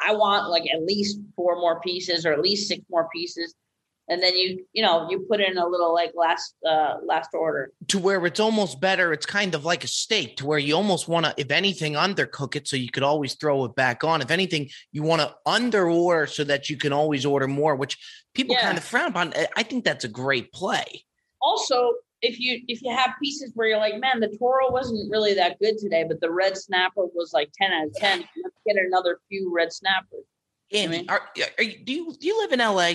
[0.00, 3.54] I want like at least four more pieces or at least six more pieces.
[4.10, 7.70] And then you, you know, you put in a little like last uh last order.
[7.88, 9.12] To where it's almost better.
[9.12, 12.56] It's kind of like a steak, to where you almost want to, if anything, undercook
[12.56, 14.22] it so you could always throw it back on.
[14.22, 17.98] If anything, you want to under order so that you can always order more, which
[18.34, 18.62] people Yeah.
[18.62, 19.34] kind of frown upon.
[19.56, 21.04] I- think that's a great play.
[21.42, 21.92] Also,
[22.22, 25.58] if you if you have pieces where you're like, man, the Toro wasn't really that
[25.60, 28.20] good today, but the red snapper was like ten out of ten.
[28.42, 30.24] Let's get another few red snappers.
[30.72, 31.22] Andy, I mean, are,
[31.58, 32.94] are you, do you do you live in LA?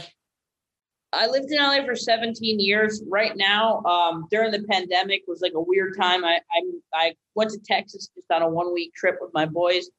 [1.14, 3.04] I lived in LA for 17 years.
[3.08, 6.26] Right now, um, during the pandemic, was like a weird time.
[6.26, 6.62] I, I
[6.94, 9.90] I went to Texas just on a one week trip with my boys.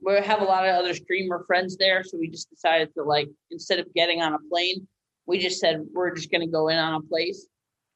[0.00, 3.28] We have a lot of other streamer friends there, so we just decided to like
[3.50, 4.86] instead of getting on a plane,
[5.26, 7.46] we just said we're just going to go in on a place.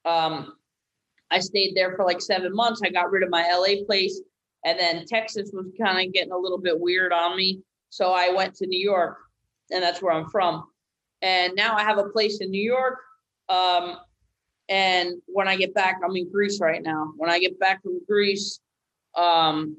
[0.05, 0.53] Um,
[1.31, 2.83] I stayed there for like seven months.
[2.85, 4.21] I got rid of my LA place,
[4.65, 8.35] and then Texas was kind of getting a little bit weird on me, so I
[8.35, 9.17] went to New York,
[9.71, 10.65] and that's where I'm from
[11.23, 12.99] and now I have a place in New York.
[13.49, 13.97] Um,
[14.69, 17.13] and when I get back, I'm in Greece right now.
[17.17, 18.61] When I get back from Greece,
[19.15, 19.77] um,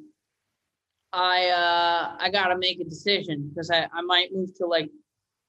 [1.12, 4.90] I uh, I gotta make a decision because I, I might move to like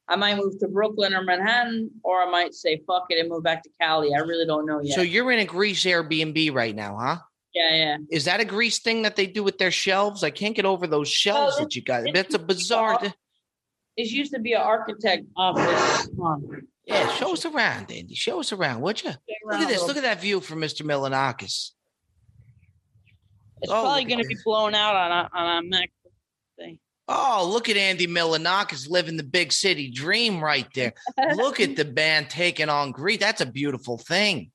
[0.08, 3.42] I might move to Brooklyn or Manhattan, or I might say fuck it and move
[3.42, 4.14] back to Cali.
[4.14, 4.94] I really don't know yet.
[4.94, 7.18] So you're in a Greece Airbnb right now, huh?
[7.54, 7.96] Yeah, yeah.
[8.10, 10.24] Is that a Greece thing that they do with their shelves?
[10.24, 12.04] I can't get over those shelves oh, that you got.
[12.12, 13.00] That's a bizarre.
[13.98, 16.08] It used to be an architect office.
[16.86, 18.14] Yeah, show us around, Andy.
[18.14, 19.10] Show us around, would you?
[19.44, 19.82] Look at this.
[19.82, 20.82] Look at that view from Mr.
[20.82, 21.72] Milonakis.
[23.60, 25.90] It's oh, probably going to be blown out on a, on a Mac
[26.56, 26.78] thing.
[27.08, 30.92] Oh, look at Andy Milonakis living the big city dream right there.
[31.34, 33.18] look at the band taking on Crete.
[33.18, 34.52] That's a beautiful thing.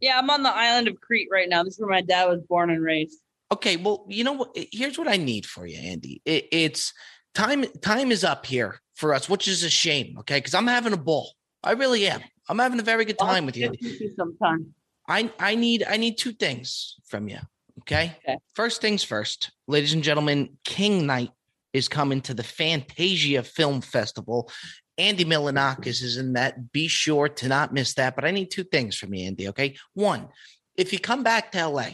[0.00, 1.62] Yeah, I'm on the island of Crete right now.
[1.62, 3.18] This is where my dad was born and raised.
[3.52, 4.56] Okay, well, you know what?
[4.72, 6.22] Here's what I need for you, Andy.
[6.24, 6.94] It, it's
[7.34, 10.16] time time is up here for us, which is a shame.
[10.20, 11.32] Okay, because I'm having a ball.
[11.62, 12.20] I really am.
[12.48, 13.72] I'm having a very good time with you.
[14.16, 14.74] Sometime.
[15.06, 17.38] I I need I need two things from you.
[17.80, 18.16] Okay?
[18.24, 18.38] okay.
[18.54, 20.58] First things first, ladies and gentlemen.
[20.64, 21.30] King Knight
[21.72, 24.50] is coming to the Fantasia Film Festival.
[24.98, 26.72] Andy Milonakis is in that.
[26.72, 28.16] Be sure to not miss that.
[28.16, 29.48] But I need two things from you, Andy.
[29.48, 29.76] Okay.
[29.94, 30.28] One,
[30.76, 31.90] if you come back to LA,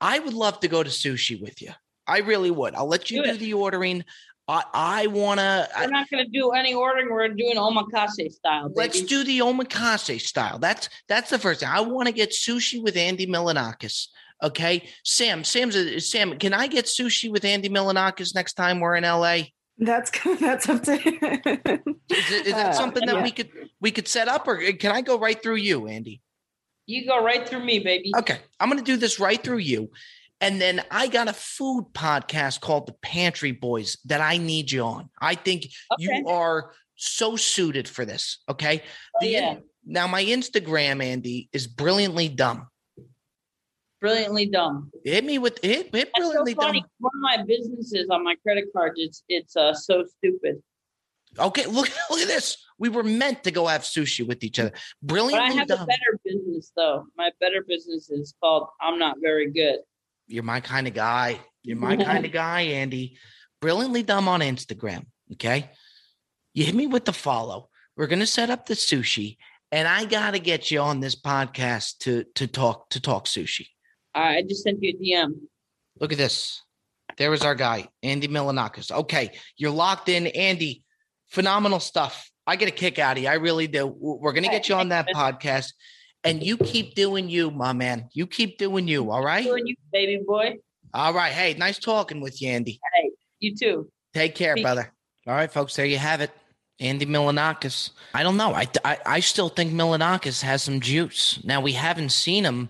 [0.00, 1.72] I would love to go to sushi with you.
[2.06, 2.74] I really would.
[2.74, 4.04] I'll let you do, do the ordering.
[4.48, 5.68] I, I want to.
[5.78, 7.10] We're not going to do any ordering.
[7.10, 8.68] We're doing omakase style.
[8.68, 8.74] Baby.
[8.76, 10.58] Let's do the omakase style.
[10.58, 11.68] That's that's the first thing.
[11.68, 14.06] I want to get sushi with Andy Milonakis.
[14.42, 15.44] Okay, Sam.
[15.44, 16.38] Sam's a, Sam.
[16.38, 19.40] Can I get sushi with Andy Milonakis next time we're in LA?
[19.76, 20.92] That's that's up to.
[20.92, 21.02] is,
[22.08, 23.22] it, is that uh, something that yeah.
[23.22, 26.22] we could we could set up, or can I go right through you, Andy?
[26.86, 28.12] You go right through me, baby.
[28.16, 29.90] Okay, I'm going to do this right through you.
[30.40, 34.82] And then I got a food podcast called The Pantry Boys that I need you
[34.82, 35.10] on.
[35.20, 35.72] I think okay.
[35.98, 38.38] you are so suited for this.
[38.48, 38.82] Okay.
[39.16, 39.56] Oh, the, yeah.
[39.84, 42.68] Now, my Instagram, Andy, is brilliantly dumb.
[44.00, 44.92] Brilliantly dumb.
[45.04, 46.84] Hit me with hit, hit brilliantly so dumb.
[46.98, 50.62] One of my businesses on my credit card, it's it's uh, so stupid.
[51.36, 52.64] Okay, look look at this.
[52.78, 54.70] We were meant to go have sushi with each other.
[55.02, 55.80] Brilliantly but I have dumb.
[55.80, 57.06] a better business though.
[57.16, 59.78] My better business is called I'm not very good.
[60.28, 61.40] You're my kind of guy.
[61.62, 63.18] You're my kind of guy, Andy.
[63.60, 65.06] Brilliantly dumb on Instagram.
[65.32, 65.70] Okay.
[66.54, 67.68] You hit me with the follow.
[67.96, 69.38] We're gonna set up the sushi,
[69.72, 73.66] and I gotta get you on this podcast to to talk to talk sushi.
[74.14, 75.32] I just sent you a DM.
[76.00, 76.62] Look at this.
[77.16, 78.92] There is our guy, Andy Milonakis.
[78.92, 80.84] Okay, you're locked in, Andy.
[81.28, 82.30] Phenomenal stuff.
[82.46, 83.28] I get a kick out of you.
[83.28, 83.86] I really do.
[83.86, 85.72] We're gonna get you on that podcast
[86.24, 88.08] and you keep doing you, my man.
[88.12, 89.10] You keep doing you.
[89.10, 89.44] All right.
[89.44, 90.56] Doing you, baby boy.
[90.94, 91.32] All right.
[91.32, 92.80] Hey, nice talking with you, Andy.
[92.94, 93.10] Hey,
[93.40, 93.90] you too.
[94.14, 94.62] Take care, Peace.
[94.62, 94.92] brother.
[95.26, 95.76] All right, folks.
[95.76, 96.30] There you have it.
[96.80, 97.90] Andy Milonakis.
[98.14, 98.54] I don't know.
[98.54, 101.40] I, I, I still think Milonakis has some juice.
[101.44, 102.68] Now we haven't seen him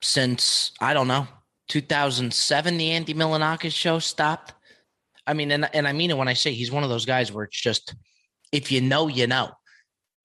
[0.00, 1.26] since I don't know
[1.68, 2.76] 2007.
[2.78, 4.54] The Andy Milonakis show stopped.
[5.26, 7.32] I mean, and and I mean it when I say he's one of those guys
[7.32, 7.94] where it's just
[8.52, 9.50] if you know, you know.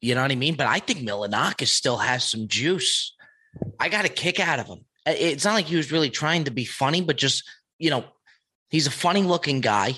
[0.01, 0.55] You know what I mean?
[0.55, 3.15] But I think Milonakis still has some juice.
[3.79, 4.85] I got a kick out of him.
[5.05, 7.43] It's not like he was really trying to be funny, but just,
[7.77, 8.05] you know,
[8.69, 9.95] he's a funny looking guy.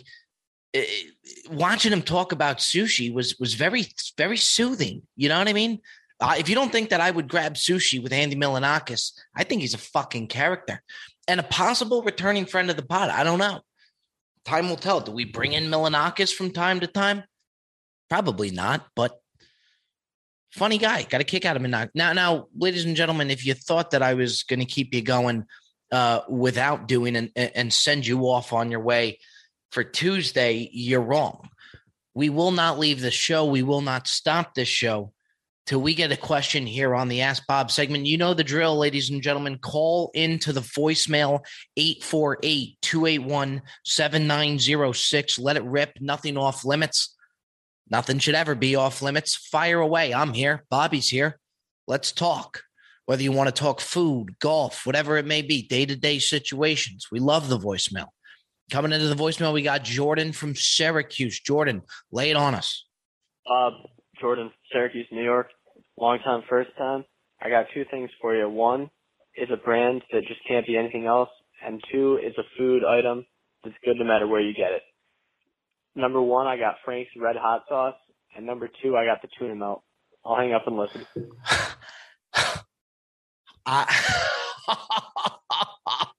[1.49, 3.85] Watching him talk about sushi was was very
[4.17, 5.01] very soothing.
[5.15, 5.79] You know what I mean?
[6.19, 9.61] Uh, if you don't think that I would grab sushi with Andy Milonakis, I think
[9.61, 10.81] he's a fucking character
[11.27, 13.09] and a possible returning friend of the pod.
[13.09, 13.61] I don't know.
[14.45, 15.01] Time will tell.
[15.01, 17.23] Do we bring in Milonakis from time to time?
[18.09, 19.20] Probably not, but
[20.53, 21.03] funny guy.
[21.03, 21.71] Got a kick out of him.
[21.93, 25.01] Now, now, ladies and gentlemen, if you thought that I was going to keep you
[25.01, 25.45] going
[25.91, 29.19] uh, without doing and, and send you off on your way
[29.71, 31.49] for Tuesday, you're wrong.
[32.13, 33.45] We will not leave the show.
[33.45, 35.13] We will not stop this show
[35.65, 38.05] till we get a question here on the Ask Bob segment.
[38.05, 39.57] You know the drill, ladies and gentlemen.
[39.59, 41.39] Call into the voicemail
[41.77, 45.39] 848 281 7906.
[45.39, 45.91] Let it rip.
[46.01, 47.10] Nothing off limits.
[47.91, 49.35] Nothing should ever be off limits.
[49.35, 50.13] Fire away.
[50.13, 50.63] I'm here.
[50.69, 51.37] Bobby's here.
[51.87, 52.61] Let's talk.
[53.05, 57.07] whether you want to talk food, golf, whatever it may be, day to day situations.
[57.11, 58.07] We love the voicemail.
[58.71, 61.39] Coming into the voicemail, we got Jordan from Syracuse.
[61.41, 61.81] Jordan,
[62.11, 62.85] lay it on us.
[63.45, 63.71] Uh,
[64.21, 65.47] Jordan, Syracuse, New York.
[65.99, 67.03] Long time, first time.
[67.41, 68.47] I got two things for you.
[68.47, 68.89] One
[69.35, 71.29] is a brand that just can't be anything else,
[71.65, 73.25] and two is a food item
[73.63, 74.83] that's good no matter where you get it.
[75.95, 77.95] Number one, I got Frank's Red Hot Sauce,
[78.35, 79.83] and number two, I got the tuna melt.
[80.23, 81.05] I'll hang up and listen.
[83.65, 83.85] I,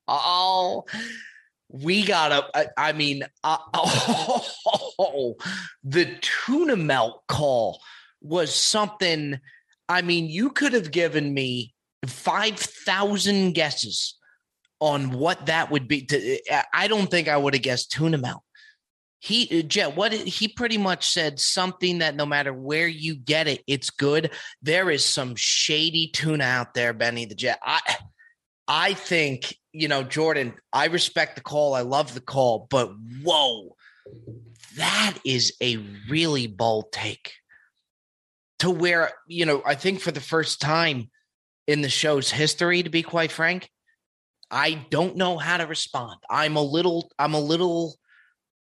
[0.09, 0.85] oh,
[1.69, 2.47] we gotta.
[2.55, 5.37] I, I mean, uh, oh,
[5.85, 7.81] the tuna melt call
[8.21, 9.41] was something.
[9.89, 11.75] I mean, you could have given me
[12.07, 14.19] five thousand guesses
[14.81, 16.05] on what that would be.
[16.07, 16.39] To,
[16.75, 18.43] I don't think I would have guessed tuna melt
[19.23, 23.47] he uh, Jet, what he pretty much said something that no matter where you get
[23.47, 24.33] it, it's good.
[24.63, 27.61] There is some shady tuna out there, Benny the Jet.
[27.63, 27.81] I
[28.67, 31.75] I think, you know, Jordan, I respect the call.
[31.75, 32.91] I love the call, but
[33.23, 33.77] whoa,
[34.77, 35.77] that is a
[36.11, 37.35] really bold take.
[38.59, 41.11] To where, you know, I think for the first time
[41.69, 43.71] in the show's history, to be quite frank,
[44.51, 46.19] I don't know how to respond.
[46.29, 47.97] I'm a little, I'm a little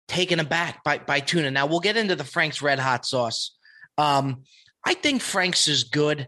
[0.08, 1.52] taken aback by by tuna.
[1.52, 3.56] Now we'll get into the Frank's Red Hot Sauce.
[3.98, 4.44] Um,
[4.86, 6.28] I think Frank's is good,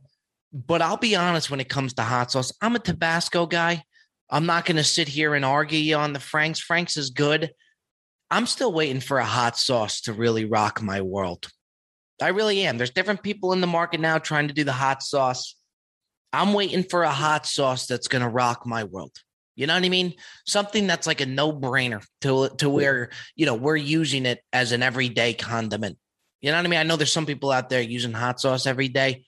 [0.51, 3.83] but I'll be honest when it comes to hot sauce, I'm a Tabasco guy.
[4.29, 6.59] I'm not going to sit here and argue on the Frank's.
[6.59, 7.51] Frank's is good.
[8.29, 11.47] I'm still waiting for a hot sauce to really rock my world.
[12.21, 12.77] I really am.
[12.77, 15.55] There's different people in the market now trying to do the hot sauce.
[16.31, 19.15] I'm waiting for a hot sauce that's going to rock my world.
[19.59, 20.13] You know what I mean?
[20.47, 24.71] Something that's like a no brainer to to where you know we're using it as
[24.71, 25.97] an everyday condiment.
[26.39, 26.79] You know what I mean?
[26.79, 29.25] I know there's some people out there using hot sauce every day,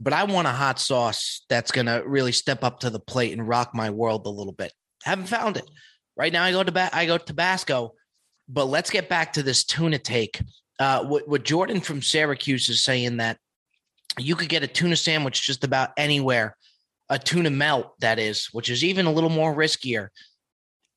[0.00, 3.46] but I want a hot sauce that's gonna really step up to the plate and
[3.46, 4.72] rock my world a little bit.
[5.04, 5.70] Haven't found it.
[6.16, 7.94] Right now, I go to ba- I go to Tabasco,
[8.48, 10.42] but let's get back to this tuna take.
[10.80, 13.38] Uh, what, what Jordan from Syracuse is saying that
[14.18, 16.56] you could get a tuna sandwich just about anywhere
[17.08, 20.08] a tuna melt, that is, which is even a little more riskier.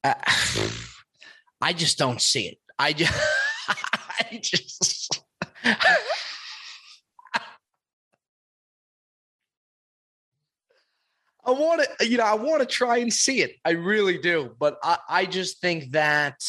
[0.03, 0.13] Uh,
[1.61, 2.57] I just don't see it.
[2.77, 3.13] I just,
[3.67, 5.21] I just.
[11.45, 13.55] I want to, you know, I want to try and see it.
[13.63, 16.43] I really do, but I, I just think that,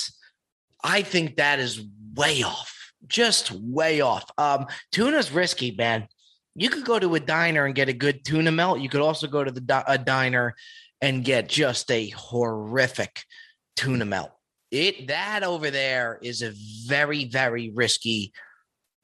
[0.83, 1.81] I think that is
[2.15, 4.29] way off, just way off.
[4.37, 6.09] Um, tuna's risky, man
[6.59, 8.81] you could go to a diner and get a good tuna melt.
[8.81, 10.55] You could also go to the a diner
[11.01, 13.23] and get just a horrific
[13.77, 14.33] tuna melt.
[14.71, 16.53] It that over there is a
[16.87, 18.33] very very risky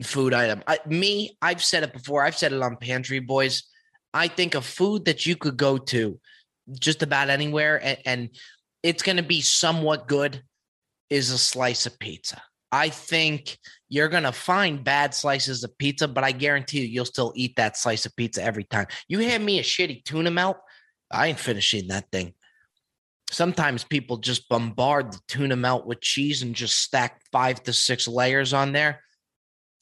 [0.03, 0.63] food item.
[0.67, 2.25] I, me, I've said it before.
[2.25, 3.63] I've said it on Pantry Boys.
[4.13, 6.21] I think a food that you could go to
[6.79, 8.29] just about anywhere and, and
[8.83, 10.43] it's going to be somewhat good
[11.11, 12.41] is a slice of pizza.
[12.75, 13.57] I think
[13.89, 17.55] you're going to find bad slices of pizza, but I guarantee you, you'll still eat
[17.55, 18.87] that slice of pizza every time.
[19.07, 20.57] You hand me a shitty tuna melt,
[21.09, 22.35] I ain't finishing that thing.
[23.31, 28.09] Sometimes people just bombard the tuna melt with cheese and just stack five to six
[28.09, 29.05] layers on there.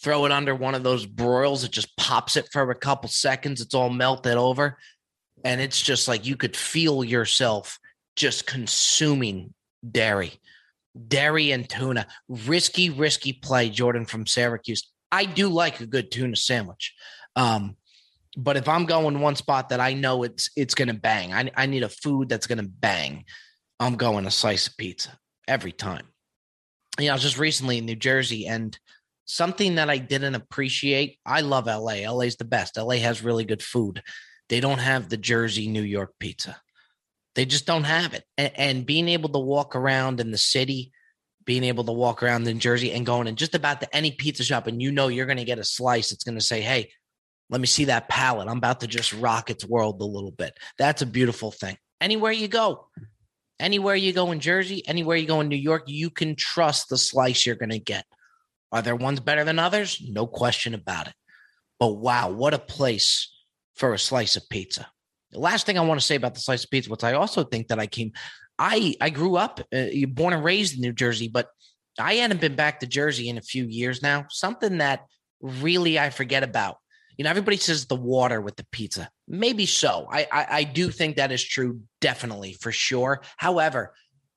[0.02, 1.64] Throw it under one of those broils.
[1.64, 3.62] It just pops it for a couple seconds.
[3.62, 4.76] It's all melted over.
[5.46, 7.78] And it's just like you could feel yourself
[8.16, 9.54] just consuming
[9.90, 10.34] dairy
[11.08, 12.06] dairy and tuna.
[12.28, 14.90] Risky, risky play, Jordan from Syracuse.
[15.10, 16.94] I do like a good tuna sandwich.
[17.36, 17.76] Um,
[18.36, 21.66] but if I'm going one spot that I know it's it's gonna bang, I, I
[21.66, 23.24] need a food that's gonna bang.
[23.78, 26.06] I'm going a slice of pizza every time.
[26.98, 28.78] You know, I was just recently in New Jersey and
[29.24, 31.18] something that I didn't appreciate.
[31.26, 32.10] I love LA.
[32.10, 32.76] LA's the best.
[32.76, 34.02] LA has really good food.
[34.48, 36.60] They don't have the Jersey, New York pizza.
[37.34, 38.24] They just don't have it.
[38.36, 40.92] And, and, being able to walk around in the city,
[41.44, 44.44] being able to walk around in Jersey and going in just about to any pizza
[44.44, 46.12] shop, and you know you're going to get a slice.
[46.12, 46.90] It's going to say, "Hey,
[47.48, 48.48] let me see that palette.
[48.48, 51.76] I'm about to just rock its world a little bit." That's a beautiful thing.
[52.00, 52.88] Anywhere you go,
[53.58, 56.98] anywhere you go in Jersey, anywhere you go in New York, you can trust the
[56.98, 58.04] slice you're going to get.
[58.72, 60.02] Are there ones better than others?
[60.06, 61.14] No question about it.
[61.78, 63.32] But wow, what a place
[63.74, 64.91] for a slice of pizza.
[65.32, 67.68] Last thing I want to say about the slice of pizza, which I also think
[67.68, 68.12] that I came,
[68.58, 71.48] I I grew up, uh, born and raised in New Jersey, but
[71.98, 74.26] I hadn't been back to Jersey in a few years now.
[74.30, 75.06] Something that
[75.40, 76.78] really I forget about.
[77.18, 79.10] You know, everybody says the water with the pizza.
[79.28, 80.08] Maybe so.
[80.10, 83.22] I, I, I do think that is true, definitely for sure.
[83.36, 83.94] However,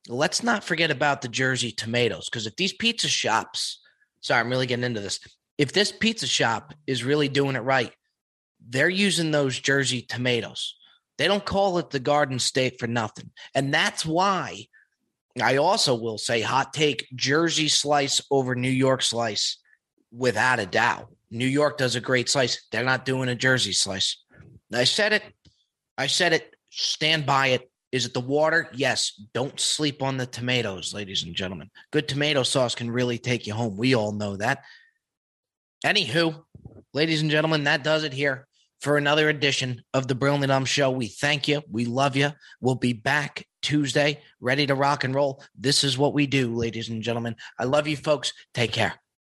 [0.10, 3.82] let's not forget about the Jersey tomatoes because if these pizza shops,
[4.20, 5.20] sorry, I'm really getting into this.
[5.58, 7.93] If this pizza shop is really doing it right,
[8.68, 10.76] they're using those Jersey tomatoes
[11.18, 13.32] They don't call it the Garden State for nothing.
[13.53, 14.68] And that's why
[15.41, 19.57] I also will say hot take Jersey slice over New York slice
[20.11, 21.09] without a doubt.
[21.32, 22.68] New York does a great slice.
[22.72, 24.24] They're not doing a Jersey slice.
[24.74, 25.24] I said it.
[25.97, 26.55] I said it.
[26.70, 27.70] Stand by it.
[27.91, 28.70] Is it the water?
[28.74, 29.22] Yes.
[29.34, 31.70] Don't sleep on the tomatoes, ladies and gentlemen.
[31.91, 33.78] Good tomato sauce can really take you home.
[33.78, 34.63] We all know that.
[35.86, 36.43] Anywho,
[36.93, 38.47] ladies and gentlemen, that does it here
[38.86, 40.92] for another edition of the Brilliant Dumb Show.
[40.92, 41.64] We thank you.
[41.72, 42.30] We love you.
[42.62, 45.44] We'll be back Tuesday, ready to rock and roll.
[45.58, 47.36] This is what we do, ladies and gentlemen.
[47.58, 48.32] I love you, folks.
[48.54, 48.94] Take care.